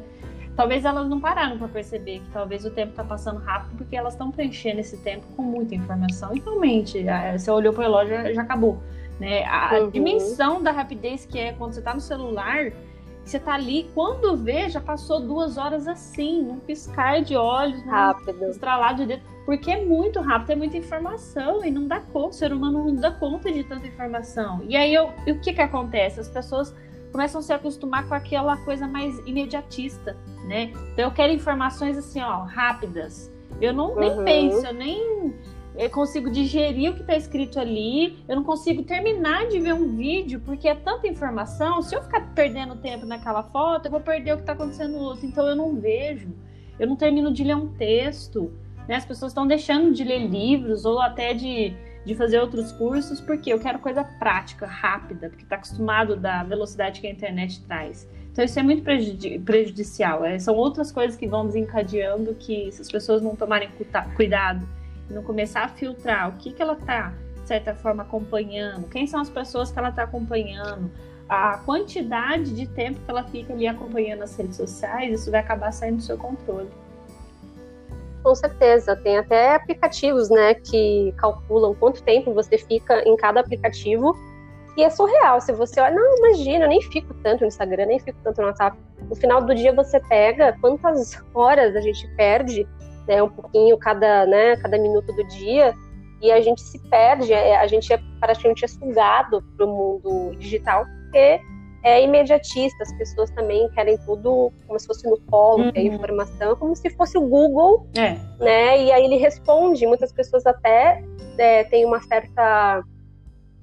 Talvez 0.56 0.84
elas 0.84 1.08
não 1.08 1.22
pararam 1.22 1.58
para 1.58 1.70
perceber 1.70 2.20
que 2.20 2.30
talvez 2.32 2.66
o 2.66 2.70
tempo 2.70 2.94
tá 2.94 3.04
passando 3.04 3.40
rápido 3.40 3.78
porque 3.78 3.96
elas 3.96 4.14
estão 4.14 4.30
preenchendo 4.30 4.82
esse 4.82 4.98
tempo 4.98 5.26
com 5.38 5.42
muita 5.42 5.74
informação. 5.74 6.36
E 6.36 6.40
realmente, 6.42 7.06
você 7.38 7.50
olhou 7.50 7.72
pro 7.72 7.82
relógio 7.82 8.34
já, 8.34 8.42
acabou. 8.42 8.78
Né? 9.20 9.46
A 9.46 9.80
uhum. 9.80 9.90
dimensão 9.90 10.62
da 10.62 10.72
rapidez 10.72 11.26
que 11.26 11.40
é 11.40 11.54
quando 11.54 11.74
você 11.74 11.82
tá 11.82 11.94
no 11.94 12.02
celular 12.02 12.74
você 13.30 13.40
tá 13.40 13.54
ali, 13.54 13.90
quando 13.94 14.36
vê, 14.36 14.70
já 14.70 14.82
passou 14.82 15.20
duas 15.20 15.58
horas 15.58 15.88
assim, 15.88 16.42
num 16.42 16.60
piscar 16.60 17.22
de 17.22 17.36
olhos, 17.36 17.84
num 17.86 17.92
rápido. 17.92 18.44
estralar 18.46 18.96
de 18.96 19.06
dedo. 19.06 19.22
Porque 19.46 19.72
é 19.72 19.86
muito 19.86 20.20
rápido, 20.20 20.52
é 20.52 20.56
muita 20.56 20.78
informação 20.78 21.64
e 21.64 21.72
não 21.72 21.88
dá 21.88 22.00
conta, 22.00 22.30
o 22.30 22.34
ser 22.34 22.54
humano 22.54 22.86
não 22.86 22.96
dá 22.96 23.12
conta 23.12 23.52
de 23.52 23.64
tanta 23.64 23.88
informação. 23.88 24.64
E 24.68 24.76
aí, 24.76 24.94
eu, 24.94 25.12
o 25.28 25.40
que 25.40 25.54
que 25.54 25.62
acontece? 25.62 26.20
As 26.20 26.28
pessoas 26.28 26.74
começam 27.12 27.40
a 27.40 27.42
se 27.42 27.54
acostumar 27.54 28.08
com 28.08 28.14
aquela 28.14 28.58
coisa 28.58 28.88
mais 28.88 29.18
imediatista, 29.28 30.16
né? 30.46 30.72
Então, 30.94 31.06
eu 31.06 31.12
quero 31.12 31.34
informações 31.34 31.98
assim, 31.98 32.22
ó, 32.22 32.44
rápidas. 32.44 33.32
Eu 33.62 33.74
não 33.74 33.96
nem 33.96 34.12
uhum. 34.12 34.24
penso, 34.24 34.66
eu 34.66 34.74
nem 34.74 35.34
eu 35.76 35.90
consigo 35.90 36.30
digerir 36.30 36.92
o 36.92 36.94
que 36.94 37.02
está 37.02 37.16
escrito 37.16 37.60
ali, 37.60 38.18
eu 38.28 38.36
não 38.36 38.44
consigo 38.44 38.84
terminar 38.84 39.48
de 39.48 39.60
ver 39.60 39.74
um 39.74 39.96
vídeo, 39.96 40.42
porque 40.46 40.68
é 40.68 40.76
tanta 40.76 41.08
informação. 41.08 41.82
Se 41.82 41.96
eu 41.96 42.02
ficar 42.02 42.34
perdendo 42.34 42.76
tempo 42.76 43.06
naquela 43.06 43.44
foto, 43.44 43.86
eu 43.86 43.92
vou 43.92 44.02
perder 44.02 44.34
o 44.34 44.36
que 44.36 44.44
está 44.44 44.54
acontecendo 44.54 44.94
no 44.94 45.00
outro. 45.00 45.26
Então 45.26 45.48
eu 45.48 45.56
não 45.56 45.76
vejo, 45.76 46.34
eu 46.80 46.88
não 46.88 46.96
termino 46.96 47.32
de 47.32 47.44
ler 47.44 47.56
um 47.56 47.68
texto. 47.68 48.52
Né? 48.88 48.96
As 48.96 49.06
pessoas 49.06 49.32
estão 49.32 49.48
deixando 49.48 49.94
de 49.94 50.04
ler 50.04 50.28
livros 50.28 50.86
ou 50.86 51.00
até 51.00 51.34
de, 51.34 51.74
de 52.04 52.16
fazer 52.16 52.40
outros 52.40 52.72
cursos, 52.72 53.22
porque 53.22 53.54
eu 53.54 53.60
quero 53.60 53.80
coisa 53.80 54.04
prática, 54.04 54.66
rápida, 54.66 55.30
porque 55.30 55.44
está 55.44 55.56
acostumado 55.56 56.16
da 56.18 56.44
velocidade 56.44 57.00
que 57.00 57.08
a 57.08 57.12
internet 57.12 57.64
traz. 57.66 58.10
Então 58.32 58.44
isso 58.44 58.60
é 58.60 58.64
muito 58.64 58.84
prejudicial. 59.46 60.26
É, 60.26 60.40
são 60.40 60.56
outras 60.56 60.92
coisas 60.92 61.16
que 61.16 61.28
vão 61.28 61.46
desencadeando 61.46 62.34
que 62.36 62.72
se 62.72 62.82
as 62.82 62.92
pessoas 62.92 63.22
não 63.22 63.36
tomarem 63.36 63.70
cuidado 64.16 64.68
não 65.10 65.24
começar 65.24 65.64
a 65.64 65.68
filtrar 65.68 66.30
o 66.30 66.34
que, 66.34 66.52
que 66.54 66.62
ela 66.62 66.74
está, 66.74 67.14
de 67.42 67.48
certa 67.48 67.74
forma, 67.76 68.04
acompanhando, 68.04 68.88
quem 68.90 69.08
são 69.08 69.20
as 69.20 69.30
pessoas 69.30 69.72
que 69.72 69.80
ela 69.80 69.90
está 69.90 70.04
acompanhando, 70.04 70.92
a 71.28 71.58
quantidade 71.60 72.54
de 72.56 72.68
tempo 72.68 73.00
que 73.00 73.10
ela 73.10 73.24
fica 73.24 73.54
ali 73.54 73.68
acompanhando 73.68 74.24
as 74.24 74.36
redes 74.36 74.58
sociais, 74.58 75.22
isso 75.22 75.32
vai 75.32 75.40
acabar 75.40 75.72
saindo 75.72 75.98
do 75.98 76.04
seu 76.04 76.18
controle. 76.18 76.70
Com 78.24 78.36
certeza, 78.36 78.96
tem 78.96 79.18
até 79.18 79.56
aplicativos, 79.56 80.30
né, 80.30 80.54
que 80.56 81.14
calculam 81.18 81.74
quanto 81.74 82.04
tempo 82.04 82.34
você 82.34 82.58
fica 82.58 83.02
em 83.08 83.16
cada 83.16 83.40
aplicativo 83.40 84.14
e 84.76 84.84
é 84.84 84.90
surreal. 84.90 85.40
Se 85.40 85.54
você 85.54 85.80
olha, 85.80 85.96
não, 85.96 86.18
imagina, 86.18 86.66
eu 86.66 86.70
nem 86.70 86.82
fico 86.82 87.14
tanto 87.24 87.42
no 87.42 87.48
Instagram, 87.48 87.86
nem 87.86 88.00
fico 88.00 88.18
tanto 88.24 88.42
no 88.42 88.48
WhatsApp. 88.48 88.78
No 89.10 89.16
final 89.16 89.42
do 89.42 89.54
dia 89.54 89.74
você 89.74 90.00
pega 90.02 90.58
quantas 90.60 91.22
horas 91.34 91.76
a 91.76 91.82
gente 91.82 92.08
perde 92.16 92.68
né, 93.10 93.24
um 93.24 93.30
pouquinho 93.30 93.76
cada, 93.78 94.28
né, 94.28 94.56
cada 94.58 94.78
minuto 94.78 95.12
do 95.12 95.24
dia, 95.28 95.74
e 96.22 96.32
a 96.32 96.40
gente 96.40 96.62
se 96.62 96.78
perde, 96.90 97.34
é, 97.34 97.58
a 97.58 97.66
gente 97.66 97.92
é 97.92 98.00
praticamente 98.20 98.64
é 98.64 98.68
sugado 98.68 99.42
para 99.58 99.66
o 99.66 99.70
mundo 99.70 100.36
digital, 100.38 100.86
porque 100.86 101.42
é 101.84 102.04
imediatista, 102.04 102.84
as 102.84 102.94
pessoas 102.98 103.32
também 103.32 103.68
querem 103.70 103.98
tudo 104.06 104.52
como 104.68 104.80
se 104.80 104.86
fosse 104.86 105.10
no 105.10 105.20
colo, 105.22 105.64
uhum. 105.64 105.72
que 105.72 105.80
é 105.80 105.84
informação, 105.84 106.56
como 106.58 106.76
se 106.76 106.90
fosse 106.92 107.18
o 107.18 107.22
Google, 107.22 107.88
é. 107.98 108.18
né? 108.38 108.84
E 108.84 108.92
aí 108.92 109.06
ele 109.06 109.16
responde. 109.16 109.88
Muitas 109.88 110.12
pessoas 110.12 110.46
até 110.46 111.02
é, 111.38 111.64
têm 111.64 111.86
uma 111.86 112.02
certa 112.02 112.84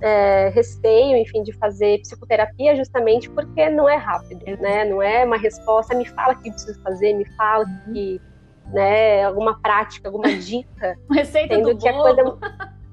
é, 0.00 0.48
receio, 0.48 1.18
enfim, 1.18 1.42
de 1.42 1.52
fazer 1.52 2.00
psicoterapia 2.00 2.74
justamente 2.74 3.28
porque 3.28 3.68
não 3.68 3.86
é 3.86 3.96
rápido, 3.96 4.44
né? 4.62 4.86
Não 4.86 5.02
é 5.02 5.24
uma 5.26 5.36
resposta, 5.36 5.94
me 5.94 6.06
fala 6.06 6.32
o 6.32 6.38
que 6.40 6.50
preciso 6.50 6.80
fazer, 6.82 7.12
me 7.12 7.26
fala 7.36 7.66
uhum. 7.66 7.92
que 7.92 8.20
né, 8.72 9.24
alguma 9.24 9.58
prática, 9.60 10.08
alguma 10.08 10.28
dica. 10.28 10.96
Receita 11.10 11.54
sendo 11.54 11.74
do 11.74 11.78
que 11.78 11.90
bolo. 11.90 12.06
a 12.06 12.14
coisa 12.14 12.38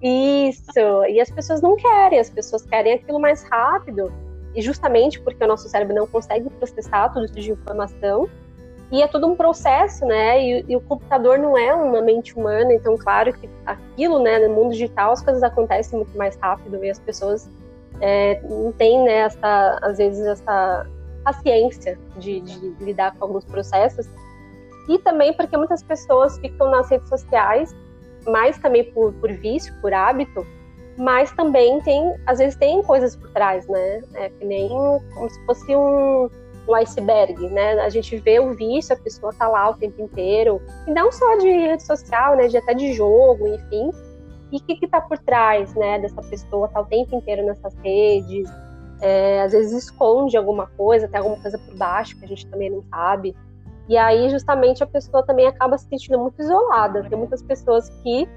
Isso, 0.02 1.06
e 1.08 1.20
as 1.20 1.30
pessoas 1.30 1.62
não 1.62 1.76
querem, 1.76 2.20
as 2.20 2.30
pessoas 2.30 2.66
querem 2.66 2.94
aquilo 2.94 3.20
mais 3.20 3.44
rápido. 3.44 4.12
E 4.56 4.62
justamente 4.62 5.20
porque 5.20 5.44
o 5.44 5.48
nosso 5.48 5.68
cérebro 5.68 5.96
não 5.96 6.06
consegue 6.06 6.50
processar 6.50 7.10
tudo 7.10 7.26
isso 7.26 7.36
de 7.36 7.52
informação, 7.52 8.30
e 8.94 9.02
é 9.02 9.08
todo 9.08 9.26
um 9.26 9.36
processo, 9.36 10.06
né? 10.06 10.40
E, 10.40 10.66
e, 10.68 10.76
o 10.76 10.82
computador 10.82 11.40
não 11.40 11.58
é 11.58 11.74
uma 11.74 12.00
mente 12.00 12.36
humana, 12.36 12.72
então 12.74 12.96
claro 12.96 13.34
que 13.34 13.50
aquilo, 13.66 14.20
né, 14.20 14.38
no 14.48 14.54
mundo 14.54 14.74
digital 14.74 15.14
as 15.14 15.22
coisas 15.24 15.42
acontecem 15.42 15.98
muito 15.98 16.16
mais 16.16 16.36
rápido 16.36 16.84
e 16.86 16.92
as 16.92 17.00
pessoas 17.00 17.50
é, 18.00 18.40
não 18.48 18.72
têm, 18.72 19.04
né, 19.04 19.20
essa, 19.22 19.80
às 19.82 19.98
vezes 19.98 20.24
essa 20.24 20.86
paciência 21.24 21.98
de, 22.18 22.42
de 22.42 22.76
lidar 22.84 23.16
com 23.16 23.26
alguns 23.26 23.46
processos 23.46 24.08
e 24.88 25.00
também 25.00 25.34
porque 25.34 25.56
muitas 25.58 25.84
pessoas 25.84 26.38
ficam 26.40 26.70
nas 26.70 26.90
redes 26.90 27.08
sociais, 27.10 27.76
mais 28.28 28.58
também 28.58 28.92
por, 28.92 29.14
por 29.14 29.32
vício, 29.32 29.74
por 29.82 29.94
hábito, 29.94 30.46
mas 30.98 31.32
também 31.32 31.82
tem, 31.82 32.14
às 32.26 32.40
vezes 32.40 32.56
tem 32.56 32.82
coisas 32.84 33.16
por 33.16 33.30
trás, 33.32 33.68
né? 33.68 34.04
É 34.16 34.30
que 34.30 34.46
nem 34.46 34.70
como 34.70 35.30
se 35.30 35.46
fosse 35.46 35.76
um, 35.76 36.30
um 36.68 36.76
iceberg, 36.76 37.50
né? 37.50 37.80
A 37.82 37.90
gente 37.90 38.16
vê 38.18 38.40
o 38.40 38.54
vício, 38.54 38.96
a 38.96 39.00
pessoa 39.00 39.34
tá 39.34 39.48
lá 39.48 39.70
o 39.70 39.74
tempo 39.76 40.02
inteiro, 40.02 40.62
e 40.88 40.92
não 40.92 41.12
só 41.12 41.38
de 41.38 41.50
rede 41.50 41.84
social, 41.84 42.36
né? 42.36 42.48
De 42.48 42.58
até 42.58 42.74
de 42.74 42.94
jogo, 42.94 43.48
enfim. 43.48 43.90
E 44.52 44.58
o 44.58 44.60
que 44.62 44.76
que 44.76 44.88
tá 44.88 45.02
por 45.02 45.18
trás, 45.18 45.74
né? 45.74 46.00
Dessa 46.00 46.22
pessoa 46.22 46.68
tá 46.68 46.82
o 46.82 46.86
tempo 46.86 47.16
inteiro 47.16 47.44
nessas 47.44 47.74
redes, 47.78 48.48
é, 49.02 49.42
às 49.42 49.52
vezes 49.52 49.86
esconde 49.86 50.38
alguma 50.38 50.68
coisa, 50.78 51.08
tem 51.08 51.18
alguma 51.18 51.42
coisa 51.42 51.58
por 51.58 51.76
baixo 51.76 52.18
que 52.18 52.26
a 52.26 52.28
gente 52.28 52.48
também 52.48 52.70
não 52.70 52.84
sabe. 52.84 53.36
E 53.88 53.98
aí, 53.98 54.30
justamente, 54.30 54.84
a 54.84 54.88
pessoa 54.88 55.24
também 55.24 55.48
acaba 55.48 55.78
se 55.78 55.88
sentindo 55.88 56.18
muito 56.18 56.42
isolada. 56.42 57.04
Tem 57.04 57.18
muitas 57.18 57.42
pessoas 57.42 57.90
que, 58.02 58.28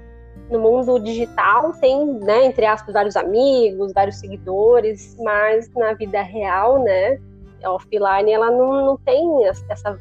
no 0.49 0.59
mundo 0.59 0.99
digital, 0.99 1.71
têm, 1.73 2.05
né, 2.19 2.45
entre 2.45 2.65
aspas, 2.65 2.93
vários 2.93 3.15
amigos, 3.15 3.93
vários 3.93 4.17
seguidores, 4.17 5.15
mas 5.19 5.69
na 5.73 5.93
vida 5.93 6.21
real, 6.21 6.79
né, 6.83 7.19
offline, 7.63 8.31
ela 8.31 8.51
não, 8.51 8.85
não 8.85 8.97
tem 8.97 9.45
essa, 9.45 9.97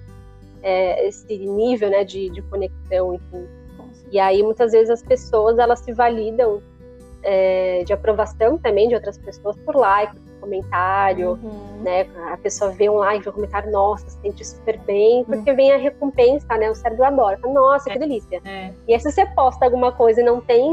é, 0.63 1.07
esse 1.07 1.39
nível, 1.39 1.91
né, 1.91 2.05
de, 2.05 2.29
de 2.31 2.43
conexão, 2.43 3.15
enfim. 3.15 3.47
E 4.11 4.19
aí, 4.19 4.43
muitas 4.43 4.73
vezes, 4.73 4.91
as 4.91 5.03
pessoas, 5.03 5.59
elas 5.59 5.81
se 5.81 5.93
validam 5.93 6.61
é, 7.23 7.83
de 7.85 7.93
aprovação 7.93 8.59
também 8.59 8.89
de 8.89 8.95
outras 8.95 9.19
pessoas 9.19 9.57
por 9.59 9.75
like, 9.77 10.17
comentário, 10.47 11.39
uhum. 11.43 11.83
né? 11.83 12.07
A 12.33 12.37
pessoa 12.37 12.71
vê 12.71 12.89
um 12.89 12.95
like, 12.95 13.29
um 13.29 13.33
comentário, 13.33 13.71
nossa, 13.71 14.09
se 14.09 14.19
sente 14.21 14.45
super 14.45 14.79
bem, 14.81 15.25
porque 15.25 15.51
uhum. 15.51 15.57
vem 15.57 15.73
a 15.73 15.77
recompensa, 15.77 16.57
né? 16.57 16.71
O 16.71 16.75
cérebro 16.75 17.05
adora. 17.05 17.37
Fala, 17.39 17.53
nossa, 17.53 17.91
é. 17.91 17.93
que 17.93 17.99
delícia. 17.99 18.41
É. 18.45 18.73
E 18.89 18.95
aí, 18.95 19.01
se 19.01 19.11
você 19.11 19.27
posta 19.27 19.65
alguma 19.65 19.93
coisa 19.93 20.21
e 20.21 20.25
não 20.25 20.41
tem 20.41 20.65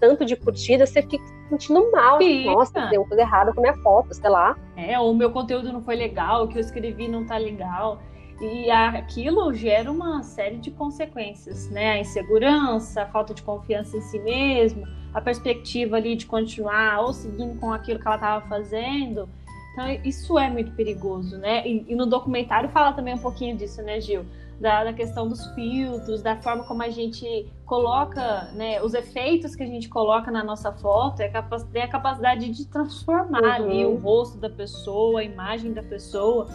tanto 0.00 0.24
de 0.24 0.36
curtida, 0.36 0.86
você 0.86 1.02
fica 1.02 1.24
se 1.24 1.48
sentindo 1.50 1.90
mal. 1.90 2.18
Fica. 2.18 2.50
Nossa, 2.50 2.86
deu 2.86 3.04
coisa 3.04 3.22
errada 3.22 3.52
com 3.52 3.60
a 3.60 3.62
minha 3.62 3.76
foto, 3.82 4.14
sei 4.14 4.30
lá. 4.30 4.56
É, 4.76 4.98
ou 4.98 5.10
o 5.10 5.14
meu 5.14 5.30
conteúdo 5.30 5.72
não 5.72 5.82
foi 5.82 5.96
legal, 5.96 6.44
o 6.44 6.48
que 6.48 6.56
eu 6.56 6.60
escrevi 6.60 7.08
não 7.08 7.24
tá 7.24 7.36
legal. 7.36 8.00
E 8.40 8.70
aquilo 8.70 9.52
gera 9.52 9.90
uma 9.90 10.22
série 10.22 10.58
de 10.58 10.70
consequências, 10.70 11.68
né? 11.70 11.92
A 11.92 11.98
insegurança, 11.98 13.02
a 13.02 13.06
falta 13.06 13.34
de 13.34 13.42
confiança 13.42 13.96
em 13.96 14.00
si 14.00 14.18
mesmo, 14.20 14.86
a 15.12 15.20
perspectiva 15.20 15.96
ali 15.96 16.14
de 16.14 16.26
continuar 16.26 17.00
ou 17.00 17.12
seguindo 17.12 17.58
com 17.58 17.72
aquilo 17.72 17.98
que 17.98 18.06
ela 18.06 18.16
estava 18.16 18.46
fazendo. 18.46 19.28
Então, 19.72 19.88
isso 20.04 20.38
é 20.38 20.50
muito 20.50 20.72
perigoso, 20.72 21.38
né? 21.38 21.66
E, 21.66 21.84
e, 21.88 21.94
no 21.94 22.06
documentário 22.06 22.68
fala 22.68 22.92
também 22.92 23.14
um 23.14 23.18
pouquinho 23.18 23.56
disso, 23.56 23.82
né, 23.82 24.00
Gil? 24.00 24.24
Da, 24.60 24.82
da, 24.82 24.92
questão 24.92 25.28
dos 25.28 25.46
filtros, 25.54 26.20
da 26.20 26.34
forma 26.36 26.64
como 26.64 26.82
a 26.82 26.90
gente 26.90 27.46
coloca, 27.64 28.50
né, 28.54 28.82
os 28.82 28.92
efeitos 28.92 29.54
que 29.54 29.62
a 29.62 29.66
gente 29.66 29.88
coloca 29.88 30.32
na 30.32 30.42
nossa 30.42 30.72
foto, 30.72 31.20
é 31.20 31.28
capaz, 31.28 31.62
tem 31.62 31.82
a 31.82 31.88
capacidade 31.88 32.50
de 32.50 32.66
transformar 32.66 33.40
uhum. 33.40 33.52
ali 33.52 33.84
o 33.84 33.96
rosto 33.96 34.36
da 34.36 34.50
pessoa, 34.50 35.20
a 35.20 35.24
imagem 35.24 35.72
da 35.72 35.82
pessoa. 35.82 36.48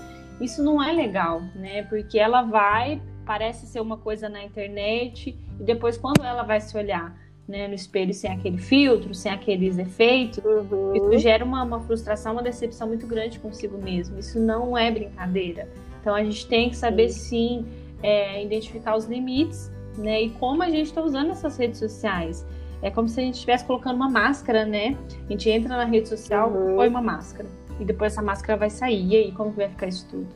Isso 0.44 0.62
não 0.62 0.84
é 0.84 0.92
legal, 0.92 1.42
né? 1.56 1.84
Porque 1.84 2.20
ela 2.20 2.42
vai, 2.42 3.02
parece 3.26 3.66
ser 3.66 3.80
uma 3.80 3.96
coisa 3.96 4.28
na 4.28 4.44
internet, 4.44 5.38
e 5.60 5.64
depois, 5.64 5.98
quando 5.98 6.24
ela 6.24 6.44
vai 6.44 6.60
se 6.60 6.78
olhar 6.78 7.18
né, 7.48 7.68
no 7.68 7.74
espelho 7.74 8.14
sem 8.14 8.32
aquele 8.32 8.58
filtro, 8.58 9.14
sem 9.14 9.32
aqueles 9.32 9.78
efeitos, 9.78 10.44
uhum. 10.44 10.96
isso 10.96 11.20
gera 11.20 11.44
uma, 11.44 11.64
uma 11.64 11.80
frustração, 11.82 12.34
uma 12.34 12.44
decepção 12.44 12.88
muito 12.88 13.08
grande 13.08 13.40
consigo 13.40 13.78
mesmo. 13.78 14.20
Isso 14.20 14.40
não 14.40 14.78
é 14.78 14.92
brincadeira. 14.92 15.70
Então 16.02 16.14
a 16.14 16.24
gente 16.24 16.46
tem 16.48 16.70
que 16.70 16.76
saber 16.76 17.10
sim 17.10 17.66
é, 18.02 18.44
identificar 18.44 18.98
os 18.98 19.06
limites, 19.06 19.72
né? 19.98 20.24
E 20.24 20.30
como 20.32 20.62
a 20.62 20.70
gente 20.70 20.88
está 20.88 21.02
usando 21.02 21.32
essas 21.32 21.58
redes 21.58 21.80
sociais. 21.80 22.46
É 22.82 22.92
como 22.92 23.08
se 23.08 23.18
a 23.18 23.24
gente 23.24 23.36
estivesse 23.36 23.64
colocando 23.64 23.96
uma 23.96 24.10
máscara, 24.10 24.66
né? 24.66 24.98
A 25.26 25.32
gente 25.32 25.50
entra 25.50 25.78
na 25.78 25.86
rede 25.86 26.10
social, 26.10 26.52
uhum. 26.52 26.76
põe 26.76 26.90
uma 26.90 27.02
máscara. 27.02 27.48
E 27.80 27.86
depois 27.86 28.14
essa 28.14 28.22
máscara 28.22 28.58
vai 28.58 28.70
sair. 28.70 29.08
E 29.08 29.16
aí, 29.16 29.32
como 29.32 29.52
que 29.52 29.58
vai 29.58 29.70
ficar 29.70 29.88
isso 29.88 30.08
tudo? 30.10 30.28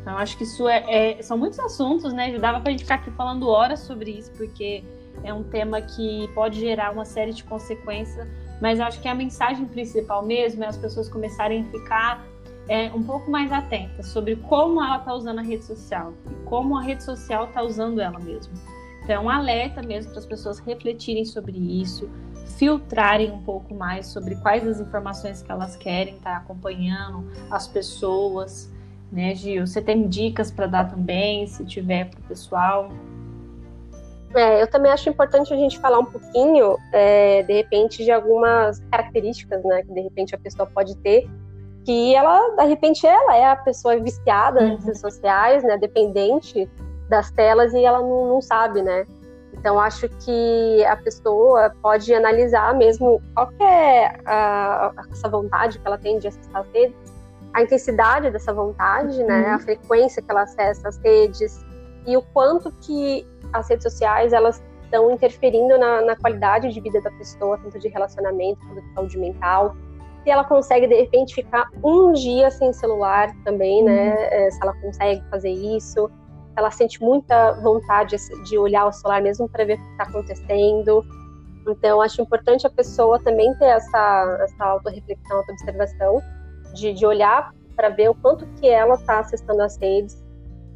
Então, 0.00 0.16
acho 0.16 0.36
que 0.38 0.44
isso 0.44 0.66
é, 0.68 1.18
é, 1.18 1.22
são 1.22 1.36
muitos 1.36 1.58
assuntos, 1.58 2.12
né? 2.12 2.38
Dava 2.38 2.60
para 2.60 2.68
a 2.68 2.72
gente 2.72 2.84
ficar 2.84 2.96
aqui 2.96 3.10
falando 3.10 3.48
horas 3.48 3.80
sobre 3.80 4.12
isso, 4.12 4.30
porque 4.32 4.82
é 5.22 5.32
um 5.32 5.42
tema 5.42 5.80
que 5.80 6.28
pode 6.34 6.58
gerar 6.58 6.92
uma 6.92 7.04
série 7.04 7.32
de 7.32 7.44
consequências, 7.44 8.26
mas 8.60 8.80
acho 8.80 9.00
que 9.00 9.08
a 9.08 9.14
mensagem 9.14 9.66
principal 9.66 10.24
mesmo 10.24 10.64
é 10.64 10.66
as 10.66 10.76
pessoas 10.76 11.08
começarem 11.08 11.62
a 11.62 11.64
ficar 11.70 12.26
é, 12.68 12.90
um 12.92 13.02
pouco 13.02 13.30
mais 13.30 13.52
atentas 13.52 14.06
sobre 14.08 14.36
como 14.36 14.82
ela 14.82 14.98
está 14.98 15.14
usando 15.14 15.38
a 15.38 15.42
rede 15.42 15.64
social 15.64 16.12
e 16.30 16.34
como 16.46 16.76
a 16.76 16.82
rede 16.82 17.02
social 17.02 17.44
está 17.44 17.62
usando 17.62 18.00
ela 18.00 18.18
mesmo. 18.18 18.52
Então, 19.02 19.16
é 19.16 19.20
um 19.20 19.30
alerta 19.30 19.82
mesmo 19.82 20.10
para 20.10 20.20
as 20.20 20.26
pessoas 20.26 20.58
refletirem 20.58 21.24
sobre 21.24 21.56
isso, 21.56 22.10
filtrarem 22.56 23.30
um 23.30 23.42
pouco 23.42 23.74
mais 23.74 24.06
sobre 24.06 24.36
quais 24.36 24.66
as 24.66 24.80
informações 24.80 25.42
que 25.42 25.50
elas 25.50 25.76
querem 25.76 26.16
estar 26.16 26.32
tá 26.32 26.36
acompanhando, 26.38 27.30
as 27.50 27.66
pessoas, 27.66 28.72
né, 29.12 29.34
Gil? 29.34 29.66
Você 29.66 29.80
tem 29.80 30.08
dicas 30.08 30.50
para 30.50 30.66
dar 30.66 30.90
também, 30.90 31.46
se 31.46 31.64
tiver 31.64 32.10
para 32.10 32.20
o 32.20 32.22
pessoal? 32.24 32.90
É, 34.34 34.62
eu 34.62 34.66
também 34.66 34.92
acho 34.92 35.08
importante 35.08 35.52
a 35.52 35.56
gente 35.56 35.78
falar 35.78 35.98
um 35.98 36.04
pouquinho, 36.04 36.76
é, 36.92 37.42
de 37.42 37.52
repente, 37.52 38.04
de 38.04 38.10
algumas 38.10 38.78
características, 38.90 39.64
né, 39.64 39.82
que 39.82 39.92
de 39.92 40.00
repente 40.00 40.34
a 40.34 40.38
pessoa 40.38 40.66
pode 40.66 40.96
ter, 40.98 41.28
que 41.84 42.14
ela, 42.14 42.56
de 42.56 42.64
repente, 42.66 43.06
ela 43.06 43.36
é 43.36 43.46
a 43.46 43.56
pessoa 43.56 43.98
viciada 43.98 44.60
uhum. 44.60 44.74
nas 44.74 44.84
redes 44.84 45.00
sociais, 45.00 45.64
né, 45.64 45.78
dependente 45.78 46.68
das 47.08 47.30
telas 47.30 47.72
e 47.72 47.82
ela 47.82 48.00
não, 48.00 48.28
não 48.28 48.42
sabe, 48.42 48.82
né? 48.82 49.06
Então, 49.58 49.78
acho 49.80 50.08
que 50.08 50.84
a 50.84 50.96
pessoa 50.96 51.72
pode 51.82 52.14
analisar 52.14 52.74
mesmo 52.74 53.20
qual 53.34 53.50
é 53.60 54.06
a, 54.24 54.92
essa 55.10 55.28
vontade 55.28 55.78
que 55.78 55.86
ela 55.86 55.98
tem 55.98 56.18
de 56.18 56.28
acessar 56.28 56.62
as 56.62 56.68
redes, 56.72 56.96
a 57.52 57.62
intensidade 57.62 58.30
dessa 58.30 58.52
vontade, 58.52 59.22
né, 59.24 59.48
uhum. 59.48 59.54
a 59.54 59.58
frequência 59.58 60.22
que 60.22 60.30
ela 60.30 60.42
acessa 60.42 60.88
as 60.88 60.98
redes 60.98 61.64
e 62.06 62.16
o 62.16 62.22
quanto 62.22 62.70
que 62.82 63.26
as 63.52 63.68
redes 63.68 63.82
sociais 63.82 64.32
elas 64.32 64.62
estão 64.84 65.10
interferindo 65.10 65.76
na, 65.76 66.02
na 66.02 66.16
qualidade 66.16 66.72
de 66.72 66.80
vida 66.80 67.00
da 67.00 67.10
pessoa, 67.10 67.58
tanto 67.58 67.78
de 67.78 67.88
relacionamento 67.88 68.60
quanto 68.66 68.80
de 68.80 68.94
saúde 68.94 69.18
mental. 69.18 69.76
Se 70.22 70.30
ela 70.30 70.44
consegue, 70.44 70.86
de 70.86 70.94
repente, 70.94 71.34
ficar 71.34 71.68
um 71.82 72.12
dia 72.12 72.50
sem 72.50 72.72
celular 72.72 73.30
também, 73.44 73.84
né? 73.84 74.10
Uhum. 74.10 74.22
Eh, 74.30 74.50
se 74.50 74.62
ela 74.62 74.74
consegue 74.80 75.22
fazer 75.30 75.50
isso, 75.50 76.10
ela 76.58 76.70
sente 76.70 77.00
muita 77.00 77.52
vontade 77.60 78.16
de 78.44 78.58
olhar 78.58 78.86
o 78.86 78.92
celular 78.92 79.22
mesmo 79.22 79.48
para 79.48 79.64
ver 79.64 79.74
o 79.74 79.76
que 79.78 79.90
está 79.92 80.04
acontecendo. 80.04 81.04
Então, 81.68 82.00
acho 82.00 82.20
importante 82.20 82.66
a 82.66 82.70
pessoa 82.70 83.18
também 83.22 83.54
ter 83.54 83.66
essa, 83.66 84.38
essa 84.42 84.64
autorreflexão, 84.64 85.36
auto-observação, 85.36 86.20
de, 86.74 86.92
de 86.92 87.06
olhar 87.06 87.54
para 87.76 87.90
ver 87.90 88.10
o 88.10 88.14
quanto 88.14 88.46
que 88.60 88.68
ela 88.68 88.94
está 88.94 89.20
acessando 89.20 89.62
as 89.62 89.76
redes, 89.76 90.22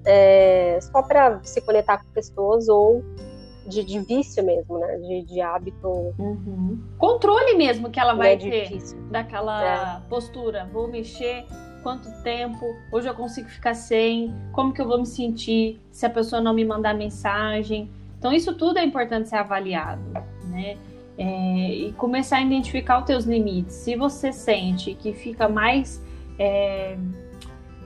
é, 0.06 0.78
só 0.80 1.02
para 1.02 1.40
se 1.42 1.60
conectar 1.60 1.98
com 1.98 2.08
pessoas 2.10 2.68
ou 2.68 3.02
de, 3.66 3.84
de 3.84 3.98
vício 4.00 4.44
mesmo, 4.44 4.78
né? 4.78 4.98
De, 4.98 5.22
de 5.22 5.40
hábito. 5.40 5.88
Uhum. 6.18 6.80
Controle 6.98 7.54
mesmo 7.54 7.90
que 7.90 7.98
ela 7.98 8.14
vai 8.14 8.34
é 8.34 8.36
ter 8.36 8.68
difícil. 8.68 9.00
daquela 9.10 9.98
é. 9.98 10.08
postura. 10.08 10.68
Vou 10.72 10.88
mexer 10.88 11.46
quanto 11.82 12.10
tempo, 12.22 12.76
hoje 12.90 13.08
eu 13.08 13.14
consigo 13.14 13.48
ficar 13.48 13.74
sem, 13.74 14.34
como 14.52 14.72
que 14.72 14.80
eu 14.80 14.86
vou 14.86 14.98
me 14.98 15.06
sentir 15.06 15.80
se 15.90 16.06
a 16.06 16.10
pessoa 16.10 16.40
não 16.40 16.54
me 16.54 16.64
mandar 16.64 16.94
mensagem. 16.94 17.90
Então, 18.18 18.32
isso 18.32 18.54
tudo 18.54 18.78
é 18.78 18.84
importante 18.84 19.28
ser 19.28 19.36
avaliado, 19.36 20.00
né? 20.44 20.76
É, 21.18 21.74
e 21.74 21.92
começar 21.92 22.38
a 22.38 22.40
identificar 22.40 23.00
os 23.00 23.04
teus 23.04 23.24
limites. 23.24 23.74
Se 23.74 23.96
você 23.96 24.32
sente 24.32 24.94
que 24.94 25.12
fica 25.12 25.48
mais 25.48 26.02
é, 26.38 26.96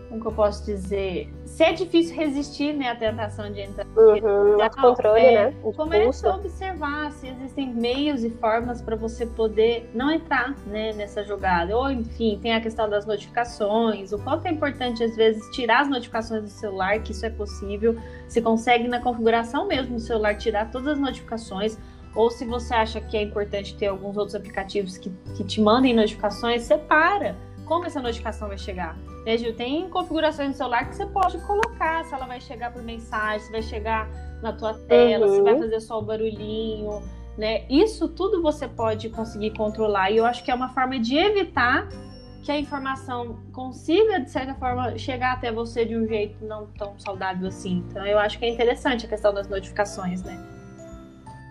como 0.09 0.21
que 0.21 0.27
eu 0.27 0.33
posso 0.33 0.65
dizer? 0.65 1.33
Se 1.45 1.65
é 1.65 1.73
difícil 1.73 2.15
resistir 2.15 2.73
né, 2.73 2.91
à 2.91 2.97
tentação 2.97 3.51
de 3.51 3.61
entrar. 3.61 3.87
Uhum, 3.87 4.57
no 4.57 4.71
controle, 4.71 5.21
é, 5.21 5.51
né? 5.51 5.55
Começa 5.77 6.31
a 6.31 6.37
observar 6.37 7.11
se 7.13 7.29
existem 7.29 7.73
meios 7.75 8.23
e 8.23 8.31
formas 8.31 8.81
para 8.81 8.97
você 8.97 9.27
poder 9.27 9.91
não 9.95 10.11
entrar 10.11 10.55
né, 10.67 10.93
nessa 10.93 11.25
jogada. 11.25 11.77
Ou, 11.77 11.91
enfim, 11.91 12.39
tem 12.41 12.55
a 12.55 12.61
questão 12.61 12.89
das 12.89 13.05
notificações. 13.07 14.13
O 14.13 14.19
quanto 14.19 14.47
é 14.47 14.51
importante, 14.51 15.03
às 15.03 15.17
vezes, 15.17 15.43
tirar 15.51 15.83
as 15.83 15.89
notificações 15.89 16.43
do 16.43 16.51
celular, 16.51 17.01
que 17.01 17.13
isso 17.13 17.27
é 17.27 17.31
possível. 17.31 17.97
Se 18.29 18.41
consegue, 18.41 18.87
na 18.89 19.01
configuração 19.01 19.67
mesmo 19.67 19.97
do 19.97 20.01
celular, 20.01 20.37
tirar 20.37 20.71
todas 20.71 20.89
as 20.89 20.99
notificações. 20.99 21.79
Ou 22.15 22.31
se 22.31 22.47
você 22.47 22.75
acha 22.75 23.01
que 23.01 23.17
é 23.17 23.23
importante 23.23 23.77
ter 23.77 23.89
alguns 23.89 24.17
outros 24.17 24.35
aplicativos 24.35 24.97
que, 24.97 25.11
que 25.37 25.45
te 25.45 25.61
mandem 25.61 25.95
notificações, 25.95 26.63
separa 26.63 27.37
como 27.67 27.85
essa 27.85 28.01
notificação 28.01 28.49
vai 28.49 28.57
chegar. 28.57 28.97
Né, 29.27 29.37
Gil? 29.37 29.57
Tem 29.57 29.91
configurações 29.91 30.51
no 30.51 30.55
celular 30.55 30.89
que 30.89 30.95
você 30.95 31.05
pode 31.05 31.37
colocar 31.39 32.05
se 32.05 32.15
ela 32.15 32.27
vai 32.27 32.41
chegar 32.41 32.73
por 32.73 32.81
mensagem, 32.81 33.41
se 33.41 33.51
vai 33.51 33.61
chegar 33.61 34.09
na 34.41 34.53
tua 34.53 34.75
tela, 34.75 35.27
uhum. 35.27 35.35
se 35.35 35.43
vai 35.43 35.55
uhum. 35.55 35.61
fazer 35.63 35.81
só 35.81 35.99
o 35.99 36.03
barulhinho, 36.03 37.03
né? 37.37 37.65
Isso 37.69 38.07
tudo 38.09 38.41
você 38.41 38.69
pode 38.69 39.11
conseguir 39.11 39.51
controlar 39.51 40.13
e 40.13 40.19
eu 40.19 40.25
acho 40.25 40.45
que 40.45 40.51
é 40.51 40.55
uma 40.55 40.69
forma 40.69 41.01
de 41.01 41.17
evitar 41.19 41.89
que 42.45 42.53
a 42.53 42.61
informação 42.61 43.41
consiga, 43.53 44.21
de 44.21 44.31
certa 44.31 44.55
forma, 44.55 44.97
chegar 44.97 45.33
até 45.33 45.51
você 45.51 45.85
de 45.85 45.97
um 45.97 46.07
jeito 46.07 46.45
não 46.45 46.69
tão 46.79 46.97
saudável 46.97 47.49
assim. 47.49 47.85
Então, 47.91 48.07
eu 48.07 48.21
acho 48.21 48.39
que 48.39 48.45
é 48.45 48.49
interessante 48.49 49.05
a 49.05 49.09
questão 49.09 49.35
das 49.35 49.49
notificações, 49.49 50.23
né? 50.23 50.56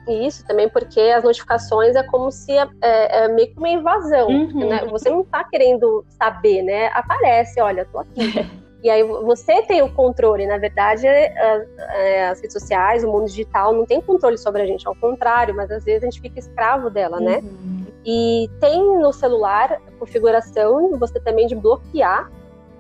Isso 0.08 0.46
também 0.46 0.70
porque 0.70 1.00
as 1.00 1.24
notificações 1.24 1.96
é 1.96 2.04
como 2.04 2.32
se 2.32 2.52
é, 2.52 2.68
é, 2.82 3.24
é 3.24 3.28
meio 3.28 3.50
que 3.52 3.58
uma 3.58 3.70
invasão. 3.70 4.28
Uhum. 4.28 4.70
Né? 4.70 4.86
Você 4.90 5.10
não 5.10 5.22
está 5.22 5.44
querendo 5.44 6.06
saber, 6.10 6.62
né? 6.62 6.88
Aparece, 6.94 7.60
olha, 7.60 7.86
tô 7.86 8.00
aqui. 8.00 8.12
e 8.84 8.90
aí 8.90 9.04
você 9.04 9.64
tem 9.64 9.82
o 9.82 9.92
controle. 9.92 10.46
Na 10.46 10.58
verdade, 10.58 11.08
as, 11.08 11.68
é, 11.96 12.28
as, 12.28 12.40
redes 12.40 12.54
sociais, 12.54 13.04
o 13.04 13.12
mundo 13.12 13.26
digital 13.26 13.74
não 13.74 13.86
tem 13.86 14.00
controle 14.02 14.38
sobre 14.38 14.62
a 14.62 14.66
gente, 14.66 14.88
ao 14.88 14.96
contrário, 14.96 15.56
mas 15.56 15.72
às 15.72 15.84
vezes 15.84 16.04
a 16.04 16.06
gente 16.06 16.22
fica 16.22 16.40
escravo 16.40 16.90
dela, 16.90 17.20
né? 17.20 17.40
Uhum. 17.40 17.86
E 18.06 18.48
tem 18.60 19.00
no 19.00 19.12
celular 19.12 19.74
a 19.74 19.92
configuração 20.00 20.92
você 21.00 21.20
também 21.20 21.48
de 21.48 21.56
bloquear 21.56 22.30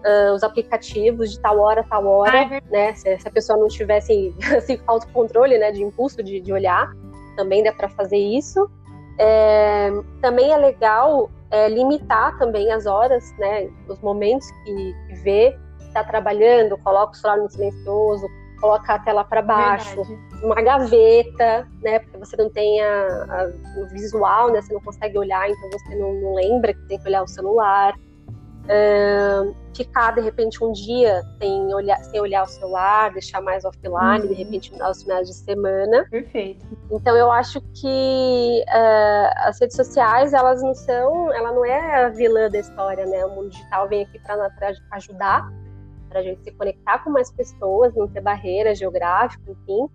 Uh, 0.06 0.36
os 0.36 0.44
aplicativos 0.44 1.32
de 1.32 1.40
tal 1.40 1.58
hora, 1.58 1.84
tal 1.84 2.06
hora, 2.06 2.38
ah, 2.38 2.56
é 2.58 2.62
né? 2.70 2.94
Se, 2.94 3.18
se, 3.18 3.28
a 3.28 3.32
pessoa 3.32 3.58
não 3.58 3.68
tivesse 3.68 4.36
assim, 4.56 4.80
autocontrole, 4.86 5.58
né, 5.58 5.72
de 5.72 5.82
impulso 5.82 6.22
de, 6.22 6.40
de 6.40 6.54
olhar, 6.54 6.94
também 7.36 7.64
dá 7.64 7.72
para 7.72 7.90
fazer 7.90 8.18
isso. 8.18 8.70
É, 9.18 9.92
também 10.22 10.52
é 10.52 10.58
legal 10.58 11.30
é, 11.50 11.70
limitar 11.70 12.38
também 12.38 12.72
as 12.72 12.86
horas, 12.86 13.34
né, 13.38 13.70
os 13.88 14.00
momentos 14.02 14.50
que, 14.64 14.96
que 15.08 15.16
vê, 15.16 15.58
está 15.88 16.04
trabalhando, 16.04 16.78
coloca 16.80 17.14
o 17.14 17.16
celular 17.16 17.42
no 17.42 17.50
silencioso, 17.50 18.28
coloca 18.60 18.94
a 18.94 19.00
tela 19.00 19.24
para 19.24 19.42
baixo, 19.42 20.04
Verdade. 20.04 20.46
uma 20.46 20.62
gaveta, 20.62 21.68
né, 21.82 22.00
porque 22.00 22.18
você 22.18 22.36
não 22.36 22.50
tem 22.50 22.82
a, 22.82 23.26
a, 23.30 23.82
o 23.82 23.88
visual, 23.88 24.52
né, 24.52 24.62
você 24.62 24.74
não 24.74 24.82
consegue 24.82 25.18
olhar, 25.18 25.50
então 25.50 25.70
você 25.72 25.96
não, 25.96 26.14
não 26.14 26.36
lembra 26.36 26.74
que 26.74 26.82
tem 26.88 27.00
que 27.00 27.08
olhar 27.08 27.24
o 27.24 27.28
celular. 27.28 27.96
Uh, 28.66 29.56
ficar 29.76 30.16
de 30.16 30.22
repente 30.22 30.64
um 30.64 30.72
dia 30.72 31.22
sem 31.40 31.74
olhar, 31.74 32.04
sem 32.04 32.20
olhar 32.20 32.44
o 32.44 32.48
celular, 32.48 33.12
deixar 33.12 33.42
mais 33.42 33.64
offline, 33.64 34.22
uhum. 34.22 34.28
de 34.28 34.34
repente 34.34 34.82
aos 34.82 35.04
finais 35.04 35.28
de 35.28 35.36
semana. 35.36 36.08
Perfeito. 36.10 36.66
Então 36.92 37.16
eu 37.16 37.32
acho 37.32 37.62
que 37.62 38.64
uh, 38.68 39.48
as 39.48 39.60
redes 39.60 39.76
sociais 39.76 40.34
elas 40.34 40.64
não 40.64 40.74
são, 40.74 41.32
ela 41.34 41.52
não 41.52 41.64
é 41.64 42.06
a 42.06 42.10
vilã 42.10 42.50
da 42.50 42.60
história, 42.60 43.06
né? 43.06 43.26
O 43.26 43.36
mundo 43.36 43.50
digital 43.50 43.88
vem 43.88 44.04
aqui 44.04 44.18
para 44.20 44.50
ajudar, 44.94 45.48
para 46.10 46.22
a 46.22 46.24
gente 46.24 46.44
se 46.44 46.52
conectar 46.52 47.04
com 47.04 47.12
mais 47.12 47.32
pessoas, 47.32 47.94
não 47.94 48.08
ter 48.08 48.22
barreiras 48.22 48.80
geográficas, 48.80 49.48
enfim 49.48 49.90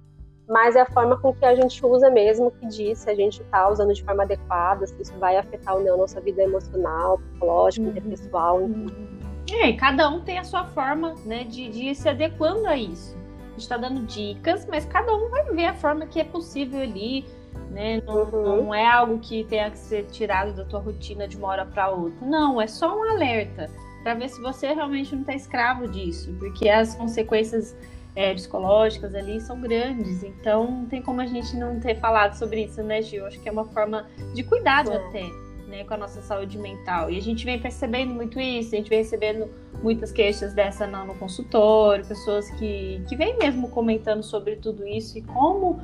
mas 0.50 0.74
é 0.74 0.80
a 0.80 0.86
forma 0.86 1.16
com 1.16 1.32
que 1.32 1.44
a 1.44 1.54
gente 1.54 1.86
usa 1.86 2.10
mesmo 2.10 2.50
que 2.50 2.66
diz 2.66 2.98
se 2.98 3.08
a 3.08 3.14
gente 3.14 3.40
está 3.40 3.68
usando 3.68 3.94
de 3.94 4.02
forma 4.02 4.24
adequada, 4.24 4.84
se 4.84 5.00
isso 5.00 5.16
vai 5.16 5.36
afetar 5.36 5.76
ou 5.76 5.84
não 5.84 5.94
a 5.94 5.96
nossa 5.98 6.20
vida 6.20 6.42
emocional, 6.42 7.18
psicológica, 7.18 7.86
uhum. 7.86 7.92
interpessoal, 7.92 8.62
enfim. 8.62 9.20
É, 9.52 9.72
cada 9.74 10.08
um 10.08 10.20
tem 10.20 10.38
a 10.40 10.44
sua 10.44 10.64
forma 10.64 11.14
né, 11.24 11.44
de, 11.44 11.68
de 11.68 11.84
ir 11.90 11.94
se 11.94 12.08
adequando 12.08 12.66
a 12.66 12.76
isso. 12.76 13.16
A 13.16 13.50
gente 13.50 13.60
está 13.60 13.76
dando 13.76 14.04
dicas, 14.06 14.66
mas 14.66 14.84
cada 14.84 15.14
um 15.14 15.28
vai 15.28 15.44
ver 15.54 15.66
a 15.66 15.74
forma 15.74 16.06
que 16.06 16.18
é 16.18 16.24
possível 16.24 16.80
ali. 16.80 17.24
Né? 17.70 18.02
Não, 18.04 18.24
uhum. 18.24 18.64
não 18.64 18.74
é 18.74 18.84
algo 18.84 19.20
que 19.20 19.44
tenha 19.44 19.70
que 19.70 19.78
ser 19.78 20.06
tirado 20.06 20.52
da 20.52 20.64
tua 20.64 20.80
rotina 20.80 21.28
de 21.28 21.36
uma 21.36 21.46
hora 21.46 21.64
para 21.64 21.90
outra. 21.90 22.26
Não, 22.26 22.60
é 22.60 22.66
só 22.66 22.98
um 22.98 23.08
alerta 23.08 23.70
para 24.02 24.14
ver 24.14 24.28
se 24.28 24.40
você 24.40 24.72
realmente 24.72 25.14
não 25.14 25.20
está 25.20 25.34
escravo 25.34 25.86
disso, 25.86 26.34
porque 26.40 26.68
as 26.68 26.96
consequências 26.96 27.76
é, 28.20 28.34
psicológicas 28.34 29.14
ali 29.14 29.40
são 29.40 29.58
grandes. 29.58 30.22
Então, 30.22 30.70
não 30.70 30.86
tem 30.86 31.00
como 31.00 31.22
a 31.22 31.26
gente 31.26 31.56
não 31.56 31.80
ter 31.80 31.94
falado 31.94 32.34
sobre 32.34 32.64
isso, 32.64 32.82
né, 32.82 33.00
Gil? 33.00 33.24
Acho 33.24 33.40
que 33.40 33.48
é 33.48 33.52
uma 33.52 33.64
forma 33.64 34.06
de 34.34 34.42
cuidado 34.42 34.92
é. 34.92 34.96
até, 34.96 35.22
né, 35.66 35.84
com 35.84 35.94
a 35.94 35.96
nossa 35.96 36.20
saúde 36.20 36.58
mental. 36.58 37.10
E 37.10 37.16
a 37.16 37.22
gente 37.22 37.46
vem 37.46 37.58
percebendo 37.58 38.12
muito 38.12 38.38
isso, 38.38 38.74
a 38.74 38.78
gente 38.78 38.90
vem 38.90 38.98
recebendo 38.98 39.48
muitas 39.82 40.12
queixas 40.12 40.52
dessa 40.52 40.86
não 40.86 41.06
no 41.06 41.14
consultório, 41.14 42.04
pessoas 42.04 42.50
que, 42.50 43.02
que 43.08 43.16
vêm 43.16 43.38
mesmo 43.38 43.70
comentando 43.70 44.22
sobre 44.22 44.56
tudo 44.56 44.86
isso 44.86 45.16
e 45.16 45.22
como 45.22 45.80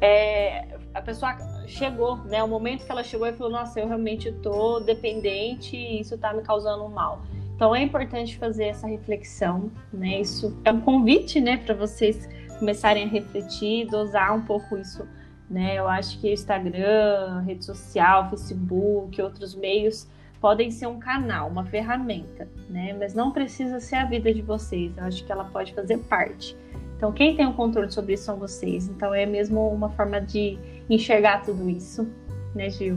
é, 0.00 0.78
a 0.94 1.02
pessoa 1.02 1.36
chegou, 1.66 2.18
né? 2.18 2.40
O 2.40 2.46
momento 2.46 2.86
que 2.86 2.92
ela 2.92 3.02
chegou 3.02 3.26
e 3.26 3.32
falou, 3.32 3.50
nossa, 3.50 3.80
eu 3.80 3.88
realmente 3.88 4.28
estou 4.28 4.80
dependente 4.80 5.76
e 5.76 6.00
isso 6.00 6.14
está 6.14 6.32
me 6.32 6.42
causando 6.42 6.84
um 6.84 6.88
mal. 6.88 7.20
Então 7.60 7.76
é 7.76 7.82
importante 7.82 8.38
fazer 8.38 8.68
essa 8.68 8.86
reflexão, 8.86 9.70
né? 9.92 10.22
Isso 10.22 10.56
é 10.64 10.72
um 10.72 10.80
convite, 10.80 11.42
né, 11.42 11.58
para 11.58 11.74
vocês 11.74 12.26
começarem 12.58 13.04
a 13.04 13.06
refletir, 13.06 13.86
dosar 13.86 14.34
um 14.34 14.40
pouco 14.40 14.78
isso, 14.78 15.06
né? 15.50 15.78
Eu 15.78 15.86
acho 15.86 16.18
que 16.18 16.32
Instagram, 16.32 17.42
rede 17.44 17.62
social, 17.62 18.30
Facebook, 18.30 19.20
outros 19.20 19.54
meios 19.54 20.08
podem 20.40 20.70
ser 20.70 20.86
um 20.86 20.98
canal, 20.98 21.50
uma 21.50 21.66
ferramenta, 21.66 22.48
né? 22.66 22.96
Mas 22.98 23.12
não 23.12 23.30
precisa 23.30 23.78
ser 23.78 23.96
a 23.96 24.06
vida 24.06 24.32
de 24.32 24.40
vocês. 24.40 24.96
Eu 24.96 25.04
acho 25.04 25.22
que 25.22 25.30
ela 25.30 25.44
pode 25.44 25.74
fazer 25.74 25.98
parte. 25.98 26.56
Então, 26.96 27.12
quem 27.12 27.36
tem 27.36 27.46
o 27.46 27.52
controle 27.52 27.92
sobre 27.92 28.14
isso 28.14 28.24
são 28.24 28.38
vocês. 28.38 28.88
Então, 28.88 29.12
é 29.12 29.26
mesmo 29.26 29.68
uma 29.68 29.90
forma 29.90 30.18
de 30.18 30.58
enxergar 30.88 31.42
tudo 31.42 31.68
isso, 31.68 32.10
né, 32.54 32.70
Gil? 32.70 32.96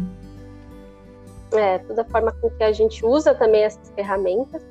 É, 1.55 1.79
toda 1.79 2.01
a 2.01 2.05
forma 2.05 2.31
com 2.33 2.49
que 2.49 2.63
a 2.63 2.71
gente 2.71 3.05
usa 3.05 3.33
também 3.33 3.63
essas 3.63 3.89
ferramentas. 3.91 4.61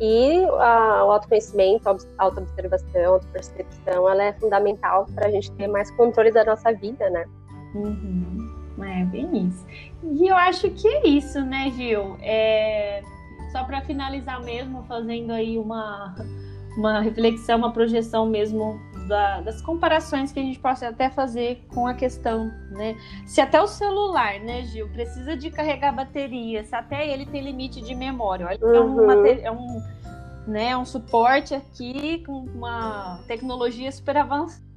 E 0.00 0.44
a, 0.58 1.04
o 1.04 1.10
autoconhecimento, 1.12 1.88
a 1.88 1.96
autoobservação, 2.18 3.14
autopercepção, 3.14 4.08
ela 4.08 4.24
é 4.24 4.32
fundamental 4.32 5.06
para 5.14 5.26
a 5.26 5.30
gente 5.30 5.52
ter 5.52 5.66
mais 5.66 5.90
controle 5.90 6.30
da 6.30 6.42
nossa 6.42 6.72
vida, 6.72 7.10
né? 7.10 7.26
Uhum. 7.74 8.60
É, 8.82 9.04
bem 9.04 9.46
isso. 9.46 9.66
E 10.02 10.26
eu 10.26 10.36
acho 10.36 10.70
que 10.70 10.88
é 10.88 11.06
isso, 11.06 11.40
né, 11.42 11.70
Gil? 11.76 12.16
É... 12.22 13.02
Só 13.52 13.64
para 13.64 13.82
finalizar 13.82 14.42
mesmo, 14.42 14.84
fazendo 14.84 15.32
aí 15.32 15.58
uma, 15.58 16.14
uma 16.76 17.00
reflexão, 17.00 17.58
uma 17.58 17.72
projeção 17.72 18.26
mesmo 18.26 18.80
da, 19.10 19.40
das 19.40 19.60
comparações 19.60 20.30
que 20.32 20.38
a 20.38 20.42
gente 20.42 20.58
possa 20.58 20.88
até 20.88 21.10
fazer 21.10 21.64
com 21.68 21.86
a 21.86 21.92
questão, 21.92 22.50
né? 22.70 22.96
Se 23.26 23.40
até 23.40 23.60
o 23.60 23.66
celular, 23.66 24.38
né, 24.40 24.62
Gil, 24.62 24.88
precisa 24.88 25.36
de 25.36 25.50
carregar 25.50 25.92
bateria, 25.92 26.62
se 26.64 26.74
até 26.74 27.12
ele 27.12 27.26
tem 27.26 27.42
limite 27.42 27.82
de 27.82 27.94
memória, 27.94 28.46
olha, 28.46 28.58
uhum. 28.62 28.74
é, 28.74 28.80
um, 28.80 29.20
uhum. 29.20 29.26
é 29.26 29.50
um, 29.50 29.82
né, 30.46 30.76
um 30.76 30.84
suporte 30.84 31.54
aqui 31.54 32.22
com 32.24 32.44
uma 32.44 33.20
tecnologia 33.26 33.90
super 33.90 34.16
avançada 34.16 34.70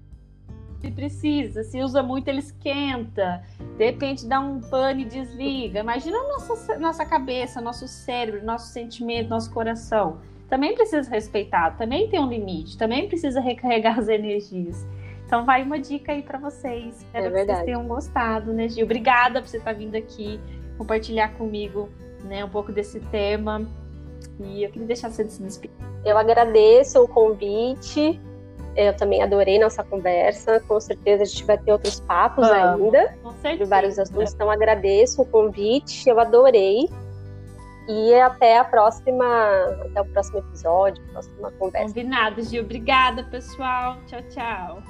ele 0.83 0.93
precisa. 0.93 1.63
Se 1.63 1.81
usa 1.81 2.03
muito, 2.03 2.27
ele 2.27 2.39
esquenta. 2.39 3.41
De 3.77 3.85
repente 3.85 4.27
dá 4.27 4.39
um 4.41 4.59
pane 4.59 5.03
e 5.03 5.05
desliga. 5.05 5.79
Imagina 5.79 6.17
a 6.17 6.27
nossa, 6.27 6.77
nossa 6.77 7.05
cabeça, 7.05 7.61
nosso 7.61 7.87
cérebro, 7.87 8.43
nosso 8.43 8.67
sentimento, 8.67 9.29
nosso 9.29 9.49
coração. 9.51 10.19
Também 10.53 10.75
precisa 10.75 11.09
respeitar, 11.09 11.75
também 11.77 12.07
tem 12.07 12.19
um 12.19 12.29
limite, 12.29 12.77
também 12.77 13.07
precisa 13.07 13.41
recarregar 13.41 13.97
as 13.97 14.07
energias. 14.07 14.85
Então 15.25 15.43
vai 15.43 15.63
uma 15.63 15.79
dica 15.79 16.11
aí 16.11 16.21
para 16.21 16.37
vocês. 16.37 16.97
Espero 16.97 17.25
é 17.25 17.39
que 17.39 17.45
vocês 17.45 17.63
tenham 17.63 17.87
gostado, 17.87 18.53
né, 18.53 18.69
Gil? 18.69 18.85
Obrigada 18.85 19.41
por 19.41 19.47
você 19.47 19.57
estar 19.57 19.73
vindo 19.73 19.95
aqui 19.95 20.39
compartilhar 20.77 21.29
comigo 21.39 21.89
né, 22.23 22.45
um 22.45 22.49
pouco 22.49 22.71
desse 22.71 22.99
tema. 22.99 23.67
E 24.39 24.63
eu 24.63 24.69
queria 24.69 24.85
deixar 24.85 25.09
você 25.09 25.25
se 25.25 25.41
despedir. 25.41 25.75
Eu 26.05 26.19
agradeço 26.19 27.01
o 27.01 27.07
convite. 27.07 28.21
Eu 28.75 28.95
também 28.95 29.23
adorei 29.23 29.57
nossa 29.57 29.83
conversa. 29.83 30.59
Com 30.67 30.79
certeza 30.79 31.23
a 31.23 31.25
gente 31.25 31.45
vai 31.45 31.57
ter 31.57 31.71
outros 31.71 31.99
papos 31.99 32.47
ainda 32.47 33.15
de 33.57 33.65
vários 33.65 33.97
assuntos. 33.97 34.35
Então 34.35 34.51
agradeço 34.51 35.23
o 35.23 35.25
convite, 35.25 36.07
eu 36.07 36.19
adorei. 36.19 36.87
E 37.87 38.13
até 38.15 38.59
a 38.59 38.63
próxima, 38.63 39.25
até 39.85 40.01
o 40.01 40.05
próximo 40.05 40.39
episódio, 40.39 41.03
próxima 41.11 41.51
conversa. 41.51 41.87
Combinado, 41.87 42.41
Gil. 42.41 42.63
Obrigada, 42.63 43.23
pessoal. 43.25 43.97
Tchau, 44.07 44.21
tchau. 44.29 44.83